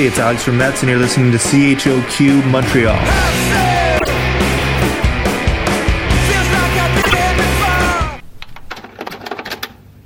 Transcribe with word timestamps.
Hey, 0.00 0.06
it's 0.06 0.18
Alex 0.18 0.44
from 0.44 0.56
Mets, 0.56 0.82
and 0.82 0.88
you're 0.88 0.98
listening 0.98 1.30
to 1.30 1.36
CHOQ 1.36 2.42
Montreal. 2.46 2.96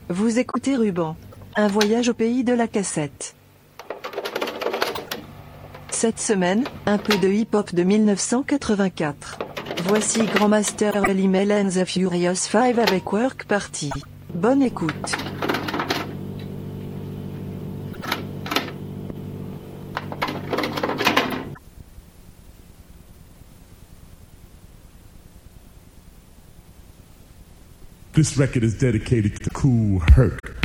Vous 0.08 0.40
écoutez 0.40 0.74
Ruban. 0.74 1.16
Un 1.54 1.68
voyage 1.68 2.08
au 2.08 2.12
pays 2.12 2.42
de 2.42 2.52
la 2.52 2.66
cassette. 2.66 3.36
Cette 5.90 6.18
semaine, 6.18 6.64
un 6.86 6.98
peu 6.98 7.16
de 7.16 7.28
hip-hop 7.28 7.72
de 7.72 7.84
1984. 7.84 9.38
Voici 9.84 10.24
Grandmaster 10.24 10.92
Master 10.92 11.52
and 11.52 11.68
the 11.68 11.84
Furious 11.84 12.34
5 12.34 12.78
avec 12.78 13.12
Work 13.12 13.45
Party. 13.45 13.90
Bonne 14.34 14.62
écoute. 14.62 15.12
This 28.15 28.37
record 28.38 28.62
is 28.62 28.79
dedicated 28.79 29.43
to 29.43 29.51
Kool 29.51 29.98
Herc. 29.98 30.57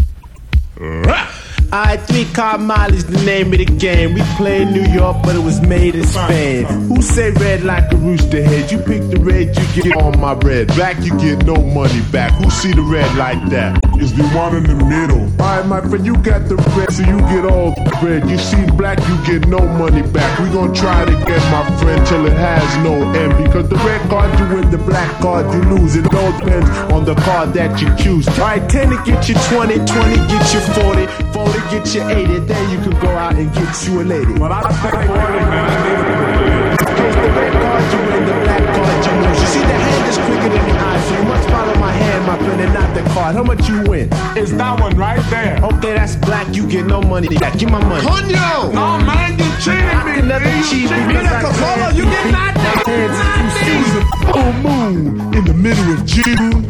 Alright, 1.71 2.01
three 2.01 2.25
card 2.33 2.61
molly, 2.61 2.97
the 2.97 3.23
name 3.25 3.53
of 3.53 3.59
the 3.59 3.65
game. 3.65 4.15
We 4.15 4.21
play 4.37 4.63
in 4.63 4.73
New 4.73 4.89
York, 4.91 5.17
but 5.21 5.35
it 5.35 5.43
was 5.43 5.61
made 5.61 5.93
in 5.93 6.03
Spain. 6.07 6.65
Who 6.65 6.99
say 7.03 7.29
red 7.29 7.61
like 7.61 7.93
a 7.93 7.95
rooster 7.95 8.41
head? 8.41 8.71
You 8.71 8.79
pick 8.79 9.07
the 9.11 9.19
red, 9.19 9.55
you 9.55 9.83
get 9.83 9.95
on 10.01 10.19
my 10.19 10.33
red. 10.33 10.69
Back, 10.69 10.97
you 11.05 11.15
get 11.19 11.45
no 11.45 11.61
money 11.61 12.01
back. 12.11 12.31
Who 12.41 12.49
see 12.49 12.73
the 12.73 12.81
red 12.81 13.05
like 13.17 13.37
that? 13.51 13.85
Is 14.01 14.15
the 14.15 14.23
one 14.29 14.55
in 14.55 14.63
the 14.63 14.83
middle. 14.83 15.21
Alright, 15.39 15.67
my 15.67 15.81
friend, 15.81 16.03
you 16.03 16.17
got 16.17 16.49
the 16.49 16.55
red, 16.73 16.91
so 16.91 17.03
you 17.03 17.19
get 17.29 17.45
all 17.45 17.75
the 17.75 17.99
red. 18.01 18.27
You 18.27 18.39
see 18.39 18.65
black, 18.71 18.97
you 19.07 19.15
get 19.27 19.47
no 19.47 19.59
money 19.59 20.01
back. 20.01 20.39
We 20.39 20.49
gon' 20.49 20.73
try 20.73 21.05
to 21.05 21.11
get 21.11 21.41
my 21.53 21.69
friend 21.77 22.03
till 22.07 22.25
it 22.25 22.33
has 22.33 22.65
no 22.83 22.95
end. 23.13 23.37
Because 23.43 23.69
the 23.69 23.77
red 23.85 24.01
card 24.09 24.33
you 24.39 24.55
win, 24.55 24.71
the 24.71 24.79
black 24.79 25.21
card 25.21 25.45
you 25.53 25.61
lose. 25.69 25.95
It 25.95 26.11
all 26.15 26.31
depends 26.39 26.67
on 26.91 27.05
the 27.05 27.13
card 27.13 27.53
that 27.53 27.79
you 27.79 27.95
choose. 27.95 28.27
Alright, 28.27 28.67
10 28.67 28.89
to 28.89 28.97
get 29.05 29.29
you 29.29 29.35
20, 29.53 29.77
20 29.85 29.85
get 29.85 30.53
you 30.53 30.61
40, 30.81 31.05
40 31.31 31.58
to 31.59 31.69
get 31.69 31.93
you 31.93 32.03
80, 32.07 32.39
then 32.45 32.69
you 32.71 32.77
can 32.83 32.99
go 33.01 33.09
out 33.09 33.35
and 33.35 33.51
get 33.53 33.87
you 33.87 34.01
a 34.01 34.03
lady. 34.03 34.33
But 34.37 34.51
I 34.51 34.61
think 34.61 34.79
40, 34.79 35.07
man, 35.07 35.65
I 35.65 35.75
need 35.83 35.99
a 35.99 36.79
Cause 36.79 37.15
the 37.15 37.29
red 37.35 37.53
card 37.53 37.83
you 37.93 37.99
win, 38.09 38.21
the 38.25 38.35
black 38.43 38.63
card 38.75 39.05
you 39.05 39.13
lose. 39.23 39.39
You 39.39 39.47
see, 39.47 39.59
the 39.59 39.77
hand 39.85 40.05
is 40.09 40.17
quicker 40.17 40.49
than 40.49 40.63
the 40.67 40.75
eye, 40.79 40.99
so 40.99 41.11
you 41.17 41.23
must 41.23 41.49
follow 41.49 41.75
my 41.75 41.91
hand, 41.91 42.25
my 42.25 42.37
friend, 42.37 42.61
and 42.61 42.73
not 42.73 42.93
the 42.95 43.01
card. 43.13 43.35
How 43.35 43.43
much 43.43 43.67
you 43.67 43.81
win? 43.83 44.09
It's 44.35 44.51
that 44.53 44.79
one 44.79 44.95
right 44.95 45.23
there. 45.29 45.59
Okay, 45.63 45.93
that's 45.93 46.15
black, 46.15 46.47
you 46.55 46.67
get 46.67 46.85
no 46.85 47.01
money. 47.01 47.27
Back. 47.37 47.57
Give 47.57 47.69
my 47.69 47.83
money. 47.83 48.05
Conyo! 48.05 48.73
No, 48.73 48.97
man, 49.05 49.37
you 49.37 49.49
cheated 49.59 49.83
I 49.83 50.03
me. 50.05 50.13
can 50.19 50.27
never 50.27 50.49
cheat 50.67 50.89
because 50.89 51.27
I 51.27 51.41
Coca-Cola, 51.41 51.93
you 51.95 52.03
get 52.05 52.31
nothing. 52.31 52.59
It 52.89 53.77
was 53.83 53.95
a 53.95 54.05
full 54.31 54.53
moon 54.63 55.33
in 55.35 55.45
the 55.45 55.53
middle 55.53 55.91
of 55.93 56.05
June. 56.05 56.65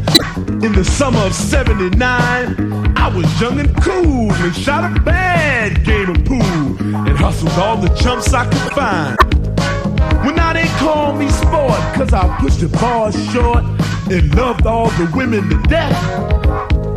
In 0.64 0.74
the 0.74 0.84
summer 0.84 1.20
of 1.20 1.34
79, 1.34 2.79
I 3.10 3.16
was 3.16 3.42
young 3.42 3.60
and 3.60 3.76
cool 3.82 4.32
and 4.32 4.56
shot 4.56 4.96
a 4.96 5.00
bad 5.02 5.84
game 5.84 6.12
of 6.12 6.26
pool 6.26 6.78
and 7.08 7.18
hustled 7.18 7.52
all 7.54 7.76
the 7.76 7.90
chumps 7.96 8.32
I 8.36 8.46
could 8.46 8.72
find. 8.74 9.18
Well, 10.24 10.36
now 10.36 10.54
they 10.54 10.68
call 10.78 11.16
me 11.16 11.28
sport, 11.30 11.80
cause 11.96 12.14
I 12.14 12.38
pushed 12.40 12.60
the 12.60 12.68
ball 12.68 13.10
short 13.10 13.64
and 14.12 14.36
loved 14.36 14.68
all 14.68 14.92
the 14.92 15.12
women 15.16 15.50
to 15.50 15.58
death. 15.68 15.92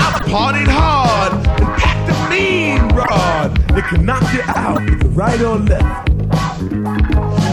I 0.00 0.20
partied 0.28 0.68
hard 0.68 1.32
and 1.32 1.80
packed 1.80 2.10
a 2.10 2.28
mean 2.28 2.94
rod 2.94 3.56
that 3.68 3.88
could 3.88 4.02
knock 4.02 4.22
you 4.34 4.42
out 4.48 4.84
with 4.84 5.00
the 5.00 5.08
right 5.08 5.40
or 5.40 5.56
left. 5.60 6.10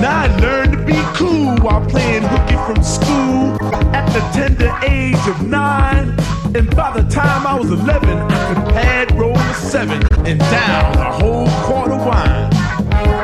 Now 0.01 0.23
I 0.23 0.37
learned 0.41 0.73
to 0.73 0.85
be 0.85 1.01
cool 1.15 1.55
while 1.59 1.85
playing 1.89 2.23
hooky 2.23 2.55
from 2.65 2.83
school 2.83 3.57
at 3.95 4.07
the 4.11 4.19
tender 4.37 4.77
age 4.85 5.15
of 5.29 5.47
nine. 5.47 6.19
And 6.55 6.75
by 6.75 6.99
the 6.99 7.07
time 7.07 7.45
I 7.45 7.53
was 7.53 7.69
11, 7.69 8.09
I 8.09 8.53
could 8.53 8.73
pad 8.73 9.11
roll 9.11 9.37
a 9.37 9.53
seven 9.53 10.01
and 10.25 10.39
down 10.39 10.97
a 10.97 11.11
whole 11.11 11.47
quart 11.63 11.91
of 11.91 12.03
wine. 12.03 12.49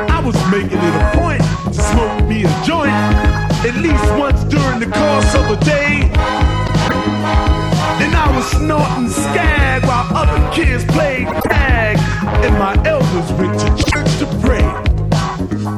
I 0.08 0.22
was 0.24 0.36
making 0.48 0.78
it 0.78 0.94
a 0.94 1.10
point 1.18 1.42
to 1.74 1.82
smoke 1.82 2.22
me 2.28 2.44
a 2.44 2.64
joint 2.64 2.94
at 3.66 3.74
least 3.82 4.06
once 4.14 4.44
during 4.44 4.78
the 4.78 4.86
course 4.86 5.34
of 5.34 5.50
a 5.50 5.64
day. 5.64 6.06
And 7.98 8.14
I 8.14 8.30
was 8.36 8.46
snorting 8.46 9.10
skag 9.10 9.84
while 9.86 10.06
other 10.14 10.38
kids 10.54 10.84
played 10.84 11.26
tag. 11.50 11.98
And 12.44 12.54
my 12.60 12.80
elders 12.86 13.32
went 13.32 13.58
to 13.58 13.90
church 13.90 14.18
to 14.20 14.26
pray. 14.40 14.62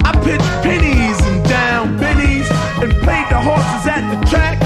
I 0.04 0.12
pitched 0.22 0.52
pennies 0.62 1.18
and 1.28 1.48
down 1.48 1.98
bennies 1.98 2.50
and 2.82 2.92
played 3.02 3.28
the 3.30 3.40
horses 3.40 3.88
at 3.88 4.04
the 4.12 4.26
track. 4.26 4.58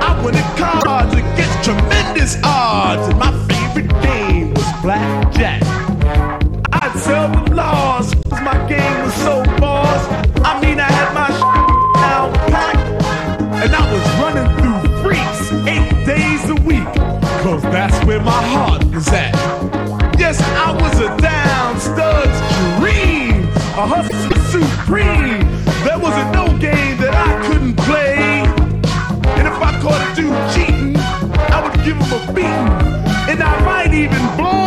I 0.00 0.14
cards 0.56 0.84
against 0.84 1.03
tremendous 1.03 1.03
odds, 2.44 3.08
and 3.08 3.18
my 3.18 3.32
favorite 3.48 3.90
game 4.02 4.54
was 4.54 4.72
blackjack. 4.82 5.62
I'd 6.72 6.98
seldom 6.98 7.56
lost, 7.56 8.14
cause 8.28 8.42
my 8.42 8.58
game 8.68 9.04
was 9.04 9.14
so 9.14 9.42
boss. 9.58 10.02
I 10.44 10.60
mean, 10.60 10.78
I 10.78 10.90
had 10.98 11.10
my 11.14 11.28
down 12.00 12.32
packed, 12.52 12.88
and 13.62 13.74
I 13.74 13.84
was 13.92 14.04
running 14.22 14.48
through 14.58 14.80
freaks 15.02 15.42
eight 15.66 16.06
days 16.06 16.50
a 16.50 16.58
week, 16.68 16.90
cause 17.42 17.62
that's 17.62 17.98
where 18.06 18.20
my 18.20 18.42
heart 18.54 18.84
was 18.94 19.08
at. 19.08 19.34
Yes, 20.18 20.40
I 20.40 20.72
was 20.72 21.00
a 21.00 21.10
down 21.20 21.80
stud's 21.80 22.38
dream, 22.78 23.44
a 23.80 23.86
hustler 23.86 24.40
supreme. 24.54 25.40
There 25.84 25.98
wasn't 25.98 26.32
no 26.32 26.46
game 26.58 26.96
that 26.98 27.14
I 27.14 27.46
couldn't 27.46 27.76
play. 27.76 28.44
And 29.38 29.48
if 29.48 29.54
I 29.54 29.80
caught 29.82 30.00
a 30.00 30.14
dude 30.14 30.32
I 30.32 30.63
give 31.84 31.96
him 31.96 32.12
a 32.12 32.32
beating. 32.32 32.70
And 33.30 33.42
I 33.42 33.54
might 33.64 33.92
even 33.92 34.24
blow 34.36 34.63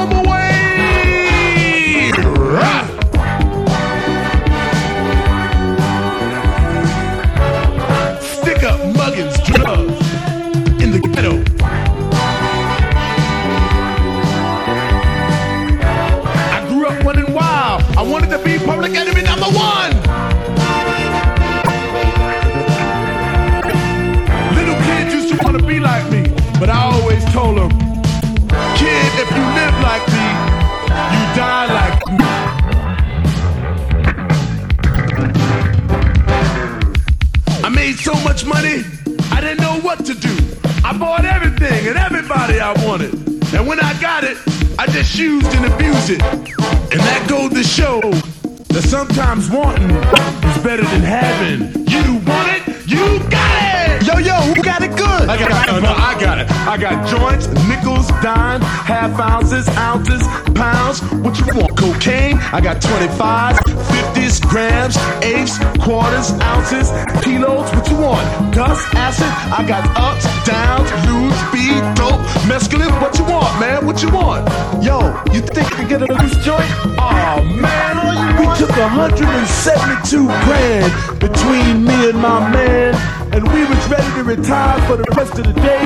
much 38.38 38.46
money, 38.46 38.84
I 39.32 39.42
didn't 39.42 39.62
know 39.62 39.80
what 39.82 40.06
to 40.06 40.14
do. 40.14 40.36
I 40.84 40.96
bought 40.96 41.26
everything 41.26 41.88
and 41.88 41.98
everybody 41.98 42.60
I 42.60 42.72
wanted. 42.86 43.14
And 43.54 43.66
when 43.68 43.80
I 43.80 44.00
got 44.00 44.24
it, 44.24 44.38
I 44.78 44.86
just 44.88 45.18
used 45.18 45.48
and 45.56 45.66
abused 45.74 46.12
it. 46.12 46.22
And 46.22 47.00
that 47.00 47.26
goes 47.28 47.52
to 47.54 47.64
show 47.64 48.00
that 48.02 48.84
sometimes 48.84 49.50
wanting 49.50 49.90
is 49.90 50.64
better 50.64 50.84
than 50.84 51.02
having. 51.02 51.88
You 51.88 52.20
want 52.30 52.50
it, 52.58 52.88
you 52.88 53.20
got 53.30 54.02
it! 54.04 54.06
Yo, 54.06 54.20
yo, 54.20 54.54
got 54.68 54.84
it 54.84 54.92
good? 54.98 55.30
I 55.32 55.38
got 55.40 55.50
it. 55.52 55.72
No, 55.72 55.80
no, 55.80 55.94
I 55.96 56.14
got 56.20 56.40
it. 56.40 56.48
I 56.68 56.76
got 56.78 57.08
joints, 57.08 57.48
nickels, 57.72 58.08
dimes, 58.22 58.64
half 58.84 59.18
ounces, 59.18 59.68
ounces, 59.80 60.22
pounds. 60.54 61.00
What 61.24 61.40
you 61.40 61.48
want? 61.56 61.78
Cocaine? 61.78 62.38
I 62.52 62.60
got 62.60 62.82
25s, 62.82 63.58
50s, 63.64 64.36
grams, 64.44 64.98
eighths, 65.24 65.58
quarters, 65.80 66.32
ounces, 66.52 66.92
kilos. 67.24 67.72
What 67.72 67.88
you 67.90 67.98
want? 67.98 68.26
Dust, 68.54 68.84
acid? 68.96 69.32
I 69.56 69.64
got 69.66 69.88
ups, 69.96 70.26
downs, 70.44 70.90
lewd, 71.08 71.32
speed, 71.48 71.80
dope, 71.96 72.20
mescaline. 72.52 72.92
What 73.02 73.18
you 73.18 73.24
want, 73.24 73.52
man? 73.62 73.86
What 73.86 74.04
you 74.04 74.12
want? 74.12 74.44
Yo, 74.84 75.00
you 75.34 75.40
think 75.42 75.68
we 75.78 75.86
get 75.88 76.02
a 76.02 76.12
loose 76.12 76.36
joint? 76.44 76.68
Oh 77.00 77.40
man, 77.64 77.96
We 78.40 78.46
took 78.60 78.76
172 78.76 80.28
grand 80.44 80.92
between 81.20 81.86
me 81.86 82.10
and 82.10 82.20
my 82.20 82.40
man, 82.52 82.94
and 83.34 83.44
we 83.54 83.62
was 83.66 83.80
ready 83.90 84.10
to 84.18 84.24
retire 84.24 84.67
for 84.88 84.98
the 84.98 85.06
rest 85.16 85.38
of 85.40 85.46
the 85.46 85.54
day. 85.54 85.86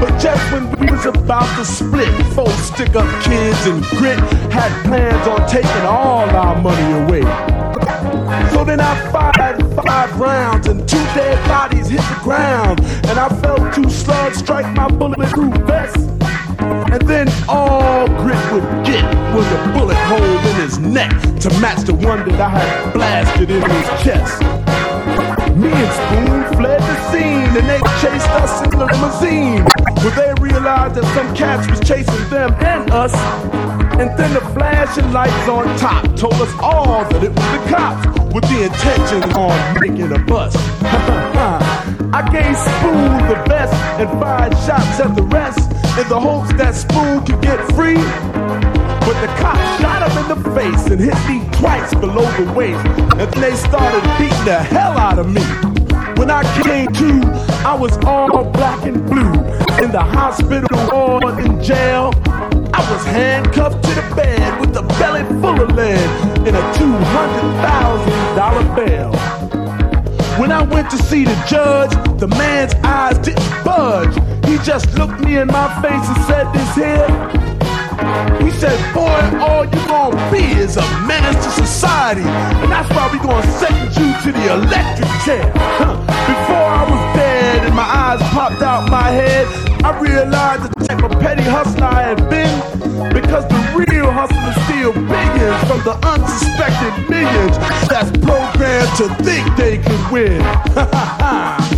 But 0.00 0.18
just 0.18 0.42
when 0.52 0.70
we 0.78 0.90
was 0.90 1.06
about 1.06 1.48
to 1.56 1.64
split, 1.64 2.10
four 2.34 2.50
stick-up 2.50 3.08
kids 3.22 3.66
and 3.66 3.82
grit 3.98 4.18
had 4.52 4.70
plans 4.84 5.26
on 5.26 5.48
taking 5.48 5.86
all 5.86 6.28
our 6.28 6.60
money 6.60 6.92
away. 7.04 7.22
So 8.52 8.64
then 8.64 8.80
I 8.80 8.94
fired 9.10 9.58
five 9.74 10.18
rounds 10.18 10.66
and 10.66 10.86
two 10.88 11.04
dead 11.14 11.38
bodies 11.48 11.88
hit 11.88 12.00
the 12.00 12.20
ground, 12.22 12.80
and 12.80 13.18
I 13.18 13.28
felt 13.40 13.74
two 13.74 13.88
slugs 13.88 14.38
strike 14.38 14.66
my 14.74 14.88
bulletproof 14.88 15.54
vest. 15.66 15.96
And 16.58 17.02
then 17.08 17.28
all 17.48 18.06
Grit 18.06 18.52
would 18.52 18.84
get 18.84 19.04
was 19.34 19.46
a 19.52 19.72
bullet 19.72 19.96
hole 20.08 20.22
in 20.22 20.54
his 20.56 20.78
neck 20.78 21.10
to 21.40 21.50
match 21.60 21.84
the 21.84 21.94
one 21.94 22.28
that 22.28 22.40
I 22.40 22.48
had 22.48 22.92
blasted 22.92 23.50
in 23.50 23.62
his 23.62 24.02
chest. 24.02 24.55
Me 25.66 25.72
and 25.72 25.92
Spoon 25.92 26.58
fled 26.58 26.80
the 26.80 27.10
scene 27.10 27.50
and 27.58 27.68
they 27.68 27.80
chased 28.00 28.30
us 28.38 28.62
in 28.62 28.70
the 28.70 28.86
limousine. 28.86 29.64
But 29.96 30.14
they 30.14 30.32
realized 30.40 30.94
that 30.94 31.04
some 31.12 31.34
cats 31.34 31.68
was 31.68 31.80
chasing 31.80 32.30
them 32.30 32.54
and 32.60 32.88
us. 32.92 33.12
And 33.98 34.16
then 34.16 34.32
the 34.32 34.42
flashing 34.54 35.10
lights 35.12 35.48
on 35.48 35.76
top 35.76 36.04
told 36.14 36.34
us 36.34 36.52
all 36.60 37.02
that 37.10 37.24
it 37.24 37.30
was 37.30 37.50
the 37.50 37.68
cops 37.68 38.06
with 38.32 38.44
the 38.44 38.64
intention 38.64 39.24
on 39.32 39.80
making 39.80 40.12
a 40.12 40.18
bust. 40.20 40.56
I 42.12 42.22
gave 42.30 42.56
Spoon 42.56 43.28
the 43.28 43.44
best 43.48 43.74
and 44.00 44.08
fired 44.20 44.52
shots 44.64 45.00
at 45.00 45.14
the 45.14 45.22
rest 45.22 45.70
in 45.98 46.08
the 46.08 46.18
hopes 46.18 46.52
that 46.54 46.74
Spoon 46.74 47.24
could 47.24 47.40
get 47.42 47.60
free. 47.74 48.00
But 49.06 49.20
the 49.20 49.28
cop 49.40 49.56
shot 49.80 50.02
him 50.08 50.18
in 50.22 50.28
the 50.42 50.50
face 50.50 50.86
and 50.86 51.00
hit 51.00 51.18
me 51.28 51.44
twice 51.58 51.94
below 51.94 52.24
the 52.36 52.52
waist. 52.52 52.84
And 52.86 53.20
then 53.20 53.30
they 53.40 53.54
started 53.54 54.02
beating 54.18 54.44
the 54.44 54.58
hell 54.58 54.98
out 54.98 55.18
of 55.18 55.28
me. 55.28 55.42
When 56.18 56.30
I 56.30 56.42
came 56.62 56.88
to, 56.92 57.20
I 57.64 57.74
was 57.74 57.96
all 58.04 58.44
black 58.50 58.84
and 58.86 59.04
blue. 59.06 59.32
In 59.84 59.92
the 59.92 60.02
hospital 60.02 60.78
or 60.92 61.38
in 61.40 61.62
jail. 61.62 62.12
I 62.72 62.80
was 62.92 63.04
handcuffed 63.04 63.82
to 63.84 63.90
the 63.94 64.14
bed 64.14 64.60
with 64.60 64.76
a 64.76 64.82
belly 64.98 65.22
full 65.40 65.60
of 65.60 65.70
lead 65.74 65.98
and 66.46 66.56
a 66.56 66.62
$200,000 66.74 68.76
bail. 68.76 69.35
When 70.38 70.52
I 70.52 70.62
went 70.62 70.90
to 70.90 70.98
see 70.98 71.24
the 71.24 71.34
judge, 71.48 71.92
the 72.20 72.28
man's 72.28 72.74
eyes 72.84 73.16
didn't 73.18 73.64
budge. 73.64 74.14
He 74.44 74.58
just 74.58 74.92
looked 74.98 75.20
me 75.20 75.38
in 75.38 75.48
my 75.48 75.68
face 75.80 76.06
and 76.08 76.24
said 76.26 76.52
this 76.52 76.74
here. 76.74 77.08
He 78.44 78.50
said, 78.50 78.76
boy, 78.92 79.38
all 79.40 79.64
you 79.64 79.80
gonna 79.88 80.30
be 80.30 80.44
is 80.60 80.76
a 80.76 80.82
menace 81.06 81.42
to 81.42 81.50
society. 81.50 82.20
And 82.20 82.70
that's 82.70 82.88
why 82.90 83.10
we 83.10 83.18
gonna 83.18 83.50
sentence 83.52 83.96
you 83.96 84.12
to 84.24 84.38
the 84.38 84.52
electric 84.52 85.08
chair. 85.24 85.50
Huh. 85.56 85.96
Before 86.04 86.68
I 86.68 86.82
was 86.84 87.16
dead 87.16 87.64
and 87.64 87.74
my 87.74 87.82
eyes 87.82 88.20
popped 88.30 88.60
out 88.60 88.90
my 88.90 89.10
head, 89.10 89.65
I 89.84 89.98
realized 90.00 90.62
the 90.62 90.84
type 90.86 91.02
of 91.02 91.10
petty 91.20 91.42
hustler 91.42 91.84
I 91.84 92.02
had 92.02 92.30
been. 92.30 93.12
Because 93.12 93.46
the 93.48 93.86
real 93.86 94.10
hustlers 94.10 94.56
steal 94.66 94.92
billions 94.92 95.60
from 95.68 95.80
the 95.84 95.96
unsuspected 96.06 97.10
millions 97.10 97.56
that's 97.88 98.10
programmed 98.24 98.96
to 98.96 99.08
think 99.24 99.44
they 99.56 99.78
can 99.78 100.12
win. 100.12 100.40
and 100.40 101.56
cut 101.56 101.70
the 101.70 101.75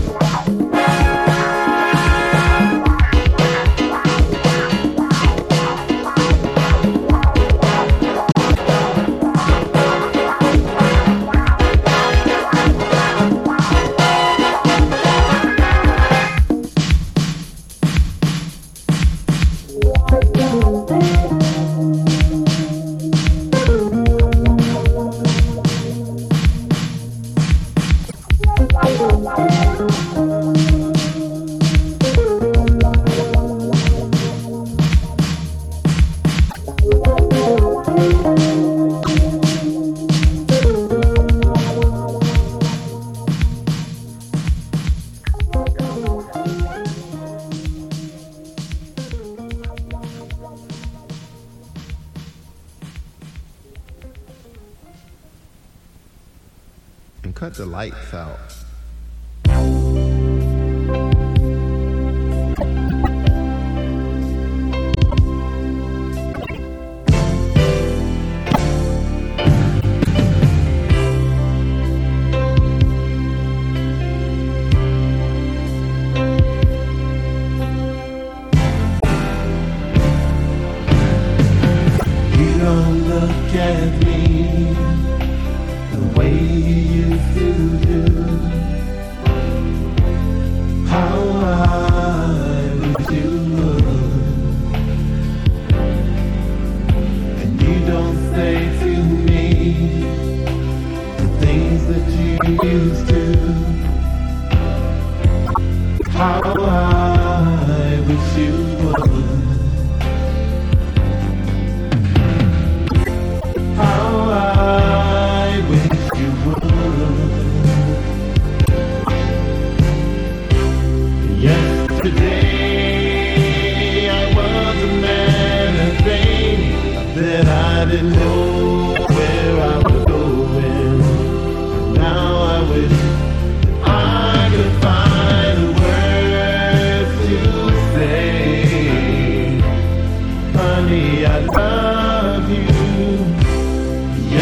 lights 57.78 58.12
out. 58.12 58.57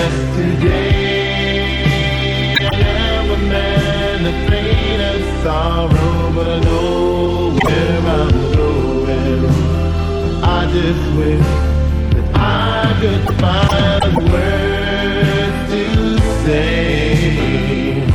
Yesterday, 0.07 1.75
I 2.61 2.79
am 2.79 3.27
a 3.29 3.39
man 3.51 4.23
sorrow, 5.43 6.33
but 6.33 6.47
I 6.47 6.61
know 6.61 7.59
where 7.65 8.01
I'm 8.19 8.37
going. 8.55 9.45
I 10.45 10.61
just 10.77 11.05
wish 11.19 11.49
that 12.15 12.29
I 12.37 12.95
could 13.01 13.25
find 13.43 14.13
words 14.31 15.59
to 15.73 15.83
say. 16.45 18.07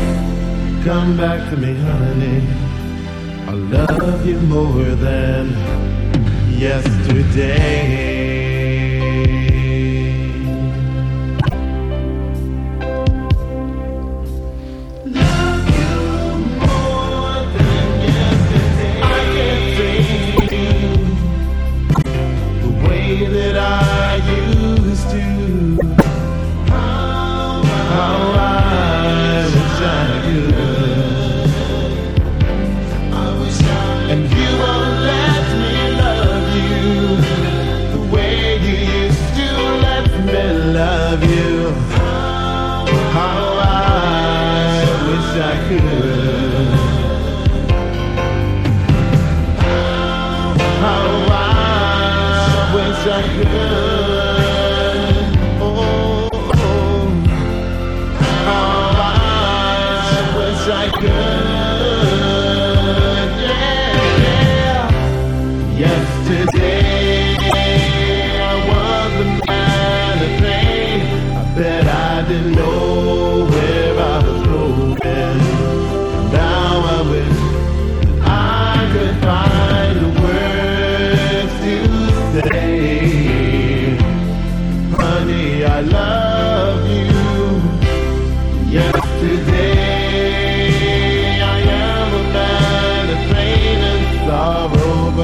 Come 0.85 1.11
back 1.17 1.39
to 1.49 1.55
me, 1.57 1.71
honey. 1.75 2.39
I 3.49 3.53
love 3.75 4.25
you 4.25 4.39
more 4.39 4.95
than 4.95 5.45
yesterday. 6.57 8.10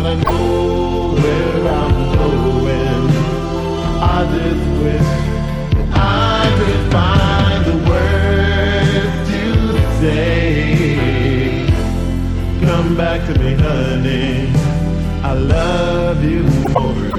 I 0.09 0.13
know 0.23 1.15
where 1.21 1.67
I'm 1.67 1.97
going. 2.15 3.07
I 4.01 4.17
just 4.35 4.65
wish 4.81 5.09
I 5.91 6.47
could 6.57 6.83
find 6.93 7.61
the 7.65 7.75
words 7.89 9.15
to 9.31 9.41
say. 9.99 11.67
Come 12.61 12.95
back 12.95 13.19
to 13.27 13.33
me, 13.37 13.55
honey. 13.55 14.49
I 15.23 15.33
love 15.33 16.23
you 16.23 16.43
more. 16.71 17.16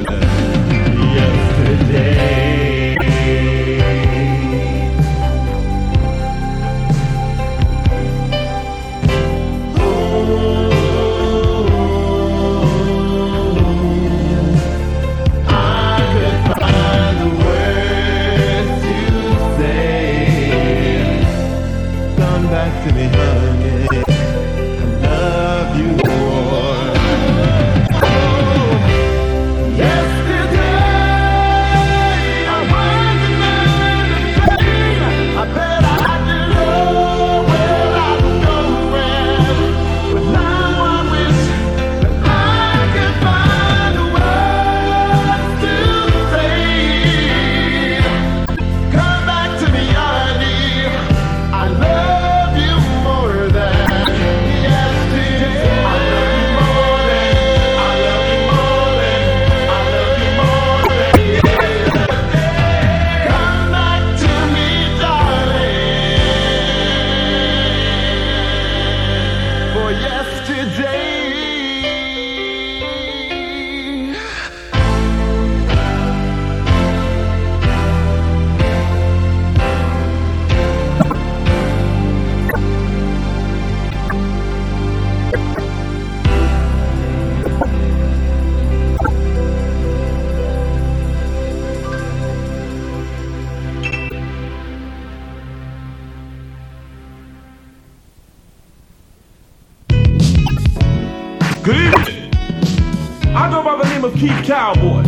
of 104.09 104.15
Keith 104.15 104.43
Cowboy. 104.45 105.05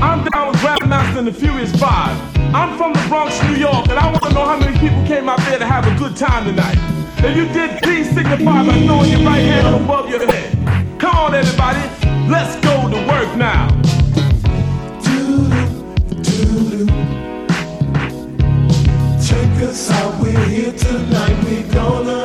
I'm 0.00 0.22
down 0.24 0.48
with 0.48 0.60
Grandmaster 0.60 1.18
and 1.18 1.26
the 1.26 1.32
Furious 1.32 1.74
Five. 1.76 2.16
I'm 2.54 2.76
from 2.76 2.92
the 2.92 3.02
Bronx, 3.08 3.42
New 3.44 3.56
York, 3.56 3.88
and 3.88 3.98
I 3.98 4.10
want 4.10 4.22
to 4.24 4.32
know 4.34 4.44
how 4.44 4.58
many 4.58 4.78
people 4.78 5.02
came 5.06 5.28
out 5.28 5.38
there 5.40 5.58
to 5.58 5.66
have 5.66 5.86
a 5.86 5.98
good 5.98 6.16
time 6.16 6.44
tonight. 6.44 6.76
If 7.24 7.36
you 7.36 7.46
did, 7.52 7.82
please 7.82 8.08
signify 8.08 8.66
by 8.66 8.86
throwing 8.86 9.10
your 9.10 9.20
right 9.20 9.40
hand 9.40 9.82
above 9.82 10.10
your 10.10 10.26
head. 10.26 11.00
Come 11.00 11.16
on, 11.16 11.34
everybody, 11.34 11.80
let's 12.28 12.56
go 12.56 12.90
to 12.90 12.98
work 13.08 13.36
now. 13.36 13.68
Check 19.26 19.62
us 19.62 19.90
out, 19.90 20.20
we're 20.20 20.48
here 20.48 20.72
tonight, 20.72 21.44
we're 21.44 21.72
gonna 21.72 22.15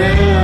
Yeah. 0.00 0.39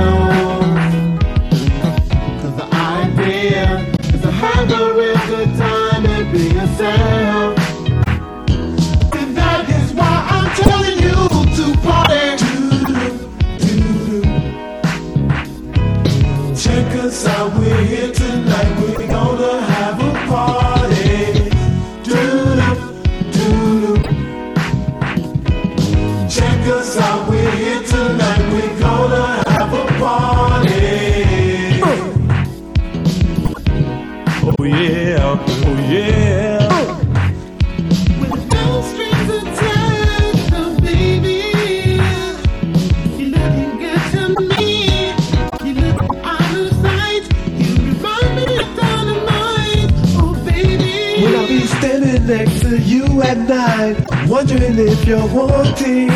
wondering 54.37 54.77
if 54.77 55.03
you're 55.03 55.27
wanting, 55.33 56.09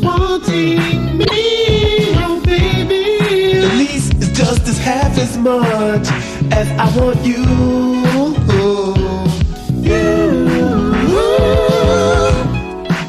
wanting 0.00 1.18
me, 1.18 1.26
oh 2.24 2.40
baby. 2.42 3.60
The 3.60 3.74
least 3.76 4.14
is 4.14 4.32
just 4.32 4.66
as 4.66 4.78
half 4.78 5.18
as 5.18 5.36
much 5.36 6.08
as 6.50 6.66
I 6.84 6.86
want 6.96 7.20
you. 7.22 7.44
You. 9.88 10.04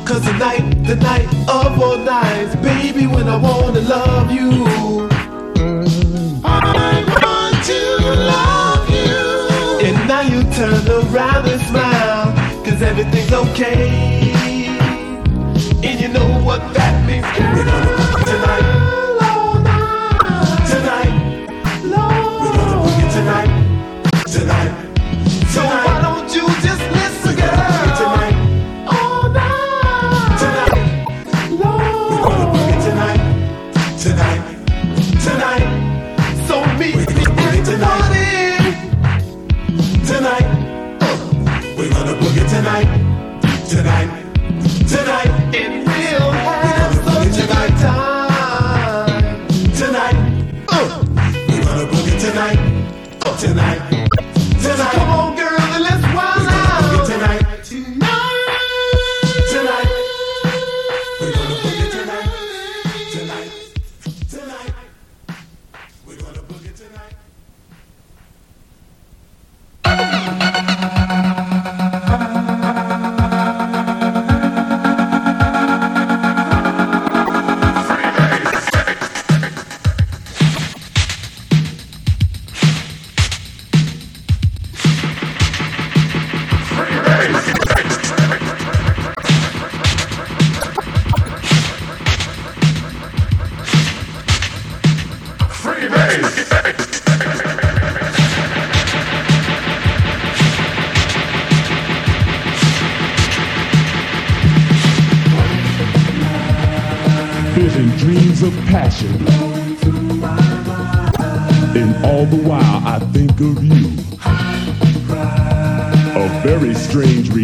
Cause 0.06 0.24
the 0.26 0.36
night, 0.38 0.66
the 0.84 0.98
night 0.98 1.28
of 1.48 1.82
all 1.82 1.98
nights, 2.00 2.58
baby, 2.58 3.08
when 3.08 3.30
I 3.30 3.38
wanna 3.38 3.80
love 3.80 4.32
you. 4.34 4.85
everything's 12.82 13.32
okay. 13.32 14.32
And 15.84 16.00
you 16.02 16.08
know 16.10 16.44
what 16.44 16.74
that 16.74 17.06
means, 17.08 17.26
girl. 17.38 17.95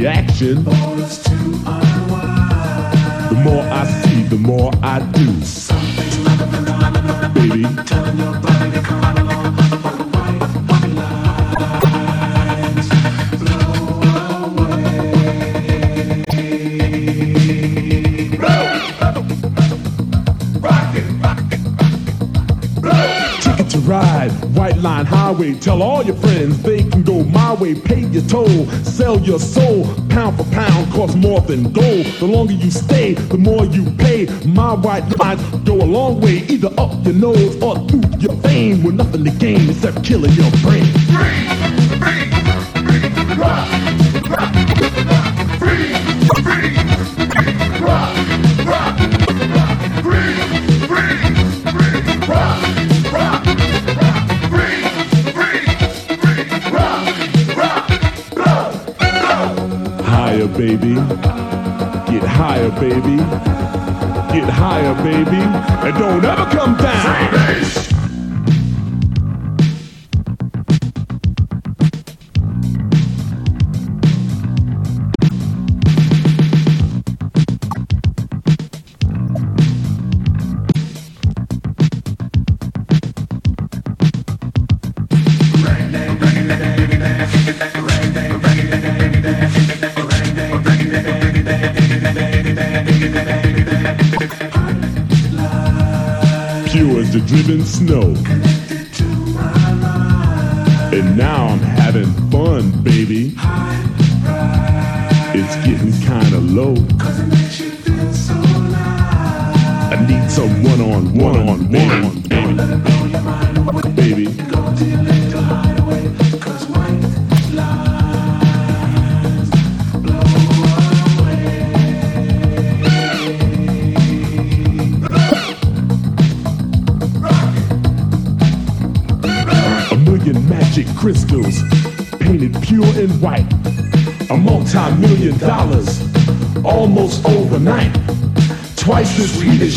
Reaction. 0.01 0.63
The 0.63 0.71
more 3.43 3.61
I 3.61 3.85
see, 4.01 4.23
the 4.23 4.37
more 4.37 4.71
I 4.81 4.99
do. 5.11 5.27
Baby. 7.35 7.63
Ticket 23.41 23.69
to 23.69 23.79
ride, 23.79 24.31
white 24.55 24.77
line 24.77 25.05
highway. 25.05 25.53
Tell 25.53 25.83
all 25.83 26.03
your 26.03 26.15
friends 26.15 26.57
Sell 28.32 29.20
your 29.20 29.39
soul. 29.39 29.84
Pound 30.08 30.38
for 30.38 30.46
pound 30.52 30.94
costs 30.94 31.17
more 31.17 31.41
than 31.41 31.63
gold. 31.74 32.06
The 32.17 32.26
longer 32.26 32.54
you 32.54 32.72
stay, 32.72 33.13
the 33.13 33.38
more 33.38 33.65
you 33.65 33.91
pay. 33.98 34.26
My 34.46 34.74
white 34.74 35.04
lines 35.20 35.41
go 35.65 35.76
a 35.76 35.84
long 35.84 36.22
way, 36.22 36.46
either 36.48 36.70
up 36.78 36.94
your 37.04 37.13
nose 37.13 37.62
or 37.62 37.76
through 37.89 38.04
your 38.20 38.36
vein. 38.36 38.84
With 38.84 38.96
nothing 38.96 39.26
to 39.26 39.32
gain 39.32 39.70
except 39.70 40.06
killing 40.06 40.32
your 40.32 40.50
brain. 40.62 40.86
Higher, 44.24 45.40
baby. 62.82 63.17
Get 64.34 64.50
higher, 64.50 64.96
baby. 65.04 65.38
And 65.86 65.96
don't 66.00 66.26
ever 66.26 66.46
come 66.50 66.76
down. 66.78 67.22
Pure 67.32 67.90
driven 97.91 98.40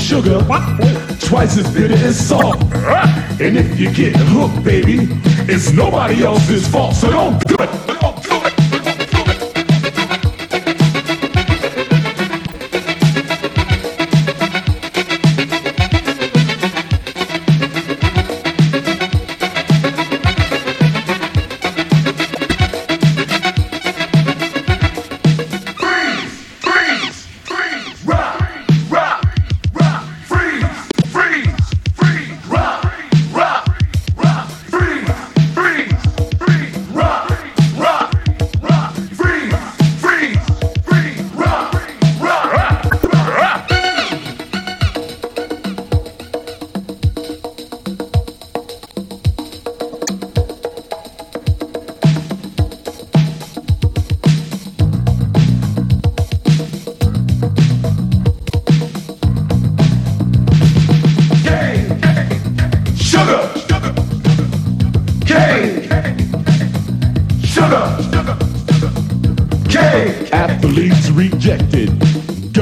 sugar, 0.05 0.39
twice 1.19 1.57
as 1.57 1.73
bitter 1.73 1.95
as 1.95 2.29
salt. 2.29 2.63
And 3.41 3.57
if 3.57 3.81
you 3.81 3.91
get 3.91 4.15
hooked, 4.15 4.63
baby, 4.63 5.09
it's 5.51 5.73
nobody 5.73 6.23
else's 6.23 6.69
fault. 6.69 6.95
So 6.95 7.11
don't 7.11 7.43
do 7.47 7.57
it. 7.59 7.84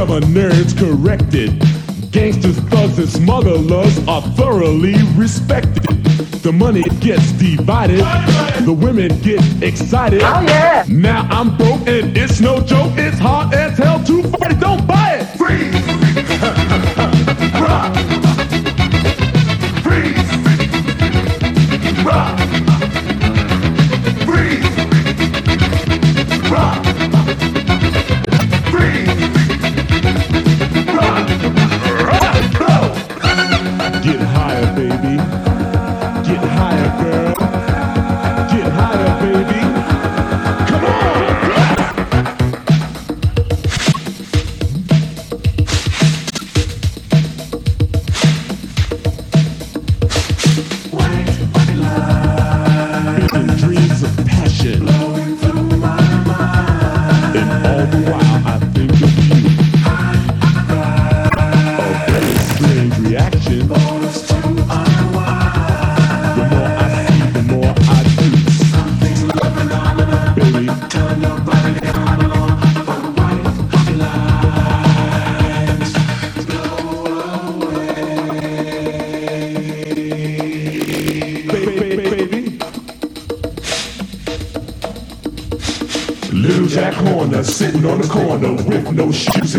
Governors 0.06 0.74
corrected, 0.74 1.56
gangsters, 2.10 2.58
thugs, 2.70 2.98
and 2.98 3.08
smugglers 3.08 3.96
are 4.08 4.20
thoroughly 4.34 4.96
respected. 5.14 5.84
The 6.42 6.52
money 6.52 6.82
gets 6.98 7.30
divided, 7.30 8.00
the 8.64 8.72
women 8.76 9.16
get 9.20 9.40
excited. 9.62 10.22
Oh 10.24 10.40
yeah! 10.40 10.84
Now 10.88 11.28
I'm 11.30 11.56
broke 11.56 11.86
and 11.86 12.16
it's 12.18 12.40
no 12.40 12.60
joke. 12.60 12.94
It's 12.96 13.20
hard 13.20 13.54
as 13.54 13.78
hell 13.78 14.02
to 14.02 14.24
fight. 14.24 14.58
Don't 14.58 14.84
buy 14.88 15.01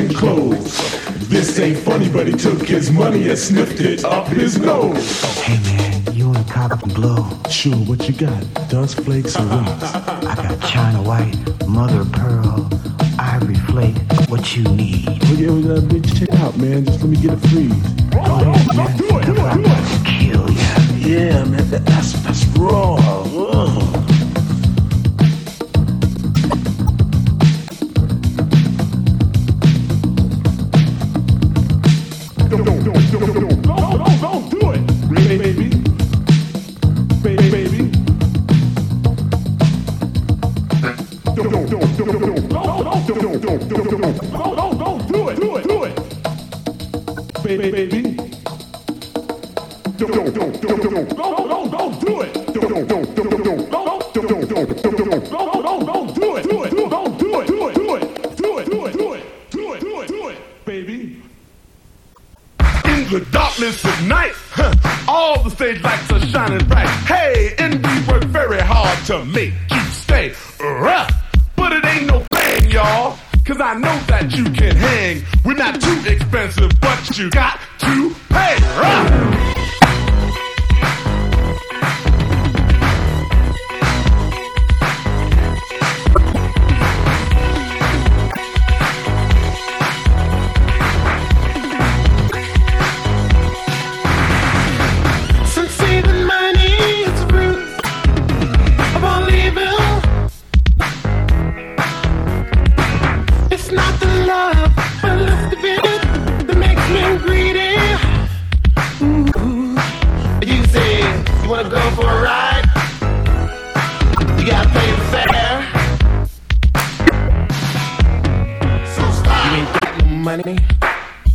and 0.03 0.15
clothes. 0.15 1.29
This 1.29 1.59
ain't 1.59 1.77
funny, 1.77 2.09
but 2.09 2.27
he 2.27 2.33
took 2.33 2.61
his 2.67 2.91
money 2.91 3.29
and 3.29 3.37
sniffed 3.37 3.79
it 3.79 4.03
up 4.03 4.27
his 4.27 4.57
nose. 4.57 5.21
Hey 5.41 5.59
man, 5.63 6.13
you 6.13 6.27
want 6.27 6.49
a 6.49 6.51
cop 6.51 6.79
the 6.81 6.93
blow? 6.93 7.25
Sure, 7.49 7.75
what 7.75 8.07
you 8.07 8.13
got? 8.13 8.41
Dust 8.69 8.99
flakes 9.01 9.35
or 9.37 9.43
rocks? 9.45 9.83
I 9.83 10.35
got 10.35 10.61
China 10.61 11.01
white, 11.01 11.35
mother 11.67 12.05
pearl, 12.11 12.69
ivory 13.17 13.55
flake, 13.55 13.95
what 14.29 14.55
you 14.55 14.63
need. 14.63 15.07
Well, 15.07 15.35
yeah, 15.35 15.49
well, 15.49 15.77
uh, 15.77 15.81
bitch, 15.81 16.19
check 16.19 16.31
out, 16.39 16.57
man. 16.57 16.85
Just 16.85 17.01
let 17.01 17.09
me 17.09 17.17
get 17.17 17.33
a 17.33 17.37
freeze. 17.47 17.93
Go 18.11 18.19
ahead, 18.19 18.75
man. 18.75 18.97
Do 18.97 19.17
it, 19.17 19.25
do 19.25 19.31
it, 19.31 19.53
do 19.53 19.63
it. 19.65 20.05
Kill 20.05 20.49
ya. 20.49 20.73
Yeah, 20.97 21.43
man, 21.45 21.69
that's, 21.69 22.13
that's 22.23 22.45
raw. 22.57 23.42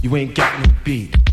you 0.03 0.17
ain't 0.17 0.35
got 0.35 0.67
no 0.67 0.73
beat. 0.85 1.28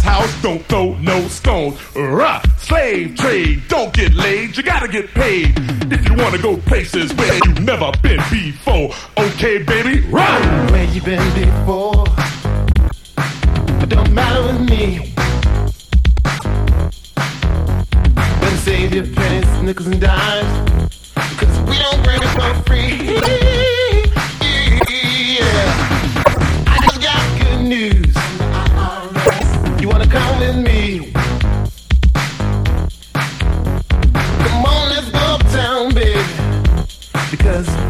man's 0.00 0.18
house, 0.18 0.42
don't 0.42 0.64
throw 0.66 0.94
no 0.98 1.20
stones. 1.28 1.78
Ruh, 1.94 2.40
slave 2.58 3.16
trade, 3.16 3.62
don't 3.68 3.92
get 3.92 4.14
laid, 4.14 4.56
you 4.56 4.62
gotta 4.62 4.88
get 4.88 5.08
paid. 5.08 5.52
If 5.92 6.08
you 6.08 6.14
wanna 6.14 6.38
go 6.38 6.56
places 6.56 7.12
where 7.14 7.34
you've 7.44 7.60
never 7.60 7.90
been 8.02 8.20
before, 8.30 8.90
okay, 9.18 9.62
baby, 9.62 10.00
run! 10.08 10.72
Where 10.72 10.84
you 10.84 11.02
been 11.02 11.34
before? 11.34 12.04
It 13.82 13.88
don't 13.88 14.12
matter 14.12 14.42
with 14.42 14.60
me. 14.68 15.12
Better 18.40 18.56
save 18.56 18.94
your 18.94 19.06
pennies, 19.06 19.62
nickels, 19.62 19.88
and 19.88 20.00
dimes. 20.00 20.39
Cause 37.60 37.89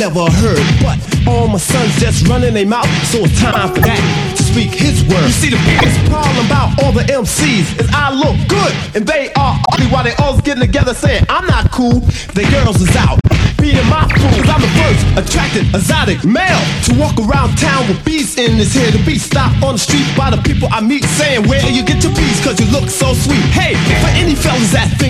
never 0.00 0.24
heard. 0.40 0.64
But 0.80 0.96
all 1.28 1.46
my 1.46 1.58
sons 1.58 1.92
just 2.00 2.26
running 2.26 2.54
their 2.54 2.64
mouth, 2.64 2.88
so 3.04 3.18
it's 3.20 3.38
time 3.38 3.68
for 3.68 3.80
that 3.84 4.00
to 4.36 4.42
speak 4.42 4.72
his 4.72 5.04
word. 5.04 5.28
You 5.28 5.36
see, 5.36 5.50
the 5.52 5.60
biggest 5.68 6.00
problem 6.08 6.46
about 6.46 6.72
all 6.80 6.92
the 6.92 7.04
MCs 7.04 7.76
is 7.76 7.86
I 7.92 8.08
look 8.08 8.36
good, 8.48 8.72
and 8.96 9.04
they 9.06 9.28
are 9.36 9.60
ugly 9.72 9.86
while 9.92 10.02
they 10.02 10.16
all 10.16 10.40
getting 10.40 10.64
together 10.64 10.94
saying 10.94 11.26
I'm 11.28 11.46
not 11.46 11.70
cool. 11.70 12.00
The 12.32 12.48
girls 12.48 12.80
is 12.80 12.96
out. 12.96 13.20
Being 13.60 13.84
my 13.92 14.08
fool, 14.16 14.32
cause 14.40 14.48
I'm 14.48 14.64
the 14.64 14.72
first 14.80 15.02
attracted 15.20 15.68
exotic 15.76 16.24
male 16.24 16.64
to 16.88 16.96
walk 16.96 17.20
around 17.20 17.60
town 17.60 17.84
with 17.92 18.00
bees 18.00 18.38
in 18.40 18.56
his 18.56 18.72
hair. 18.72 18.88
To 18.90 19.02
be 19.04 19.18
stopped 19.18 19.60
on 19.60 19.76
the 19.76 19.82
street 19.84 20.08
by 20.16 20.30
the 20.32 20.40
people 20.40 20.72
I 20.72 20.80
meet 20.80 21.04
saying, 21.04 21.44
Where 21.44 21.60
you 21.68 21.84
get 21.84 22.00
your 22.00 22.16
bees? 22.16 22.40
Cause 22.40 22.56
you 22.56 22.64
look 22.72 22.88
so 22.88 23.12
sweet. 23.12 23.44
Hey, 23.52 23.76
for 24.00 24.08
any 24.16 24.32
fellas 24.32 24.72
that 24.72 24.88
think 24.96 25.09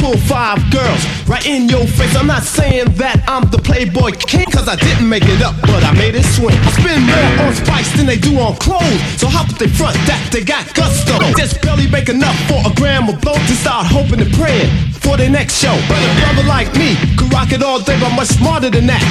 pull 0.00 0.16
five 0.16 0.58
girls 0.72 1.02
right 1.28 1.44
in 1.46 1.68
your 1.68 1.86
face. 1.86 2.16
I'm 2.16 2.26
not 2.26 2.42
saying 2.42 2.96
that 2.96 3.22
I'm 3.28 3.48
the 3.50 3.58
Playboy 3.58 4.16
King, 4.16 4.50
cause 4.50 4.66
I 4.66 4.76
didn't 4.76 5.08
make 5.08 5.24
it 5.28 5.42
up, 5.42 5.54
but 5.62 5.84
I 5.84 5.92
made 5.92 6.16
it 6.16 6.24
swing. 6.24 6.56
I 6.56 6.70
spend 6.72 7.04
more 7.06 7.46
on 7.46 7.54
spikes 7.54 7.92
than 7.96 8.06
they 8.06 8.18
do 8.18 8.40
on 8.40 8.56
clothes. 8.56 9.00
So 9.20 9.28
how 9.28 9.44
could 9.44 9.60
they 9.60 9.68
front 9.68 9.96
that 10.08 10.20
they 10.32 10.42
got 10.42 10.64
gusto? 10.74 11.14
Just 11.36 11.60
barely 11.62 11.86
make 11.86 12.08
enough 12.08 12.36
for 12.48 12.58
a 12.64 12.72
gram 12.74 13.08
of 13.08 13.20
to 13.20 13.54
start 13.54 13.86
hoping 13.86 14.20
and 14.20 14.32
praying 14.34 14.89
for 15.00 15.16
the 15.16 15.28
next 15.28 15.60
show. 15.60 15.74
But 15.88 15.98
a 15.98 16.10
brother 16.20 16.46
like 16.48 16.72
me 16.76 16.96
could 17.16 17.32
rock 17.32 17.52
it 17.52 17.62
all 17.62 17.80
day, 17.80 17.98
but 18.00 18.12
much 18.14 18.28
smarter 18.28 18.70
than 18.70 18.86
that. 18.86 19.02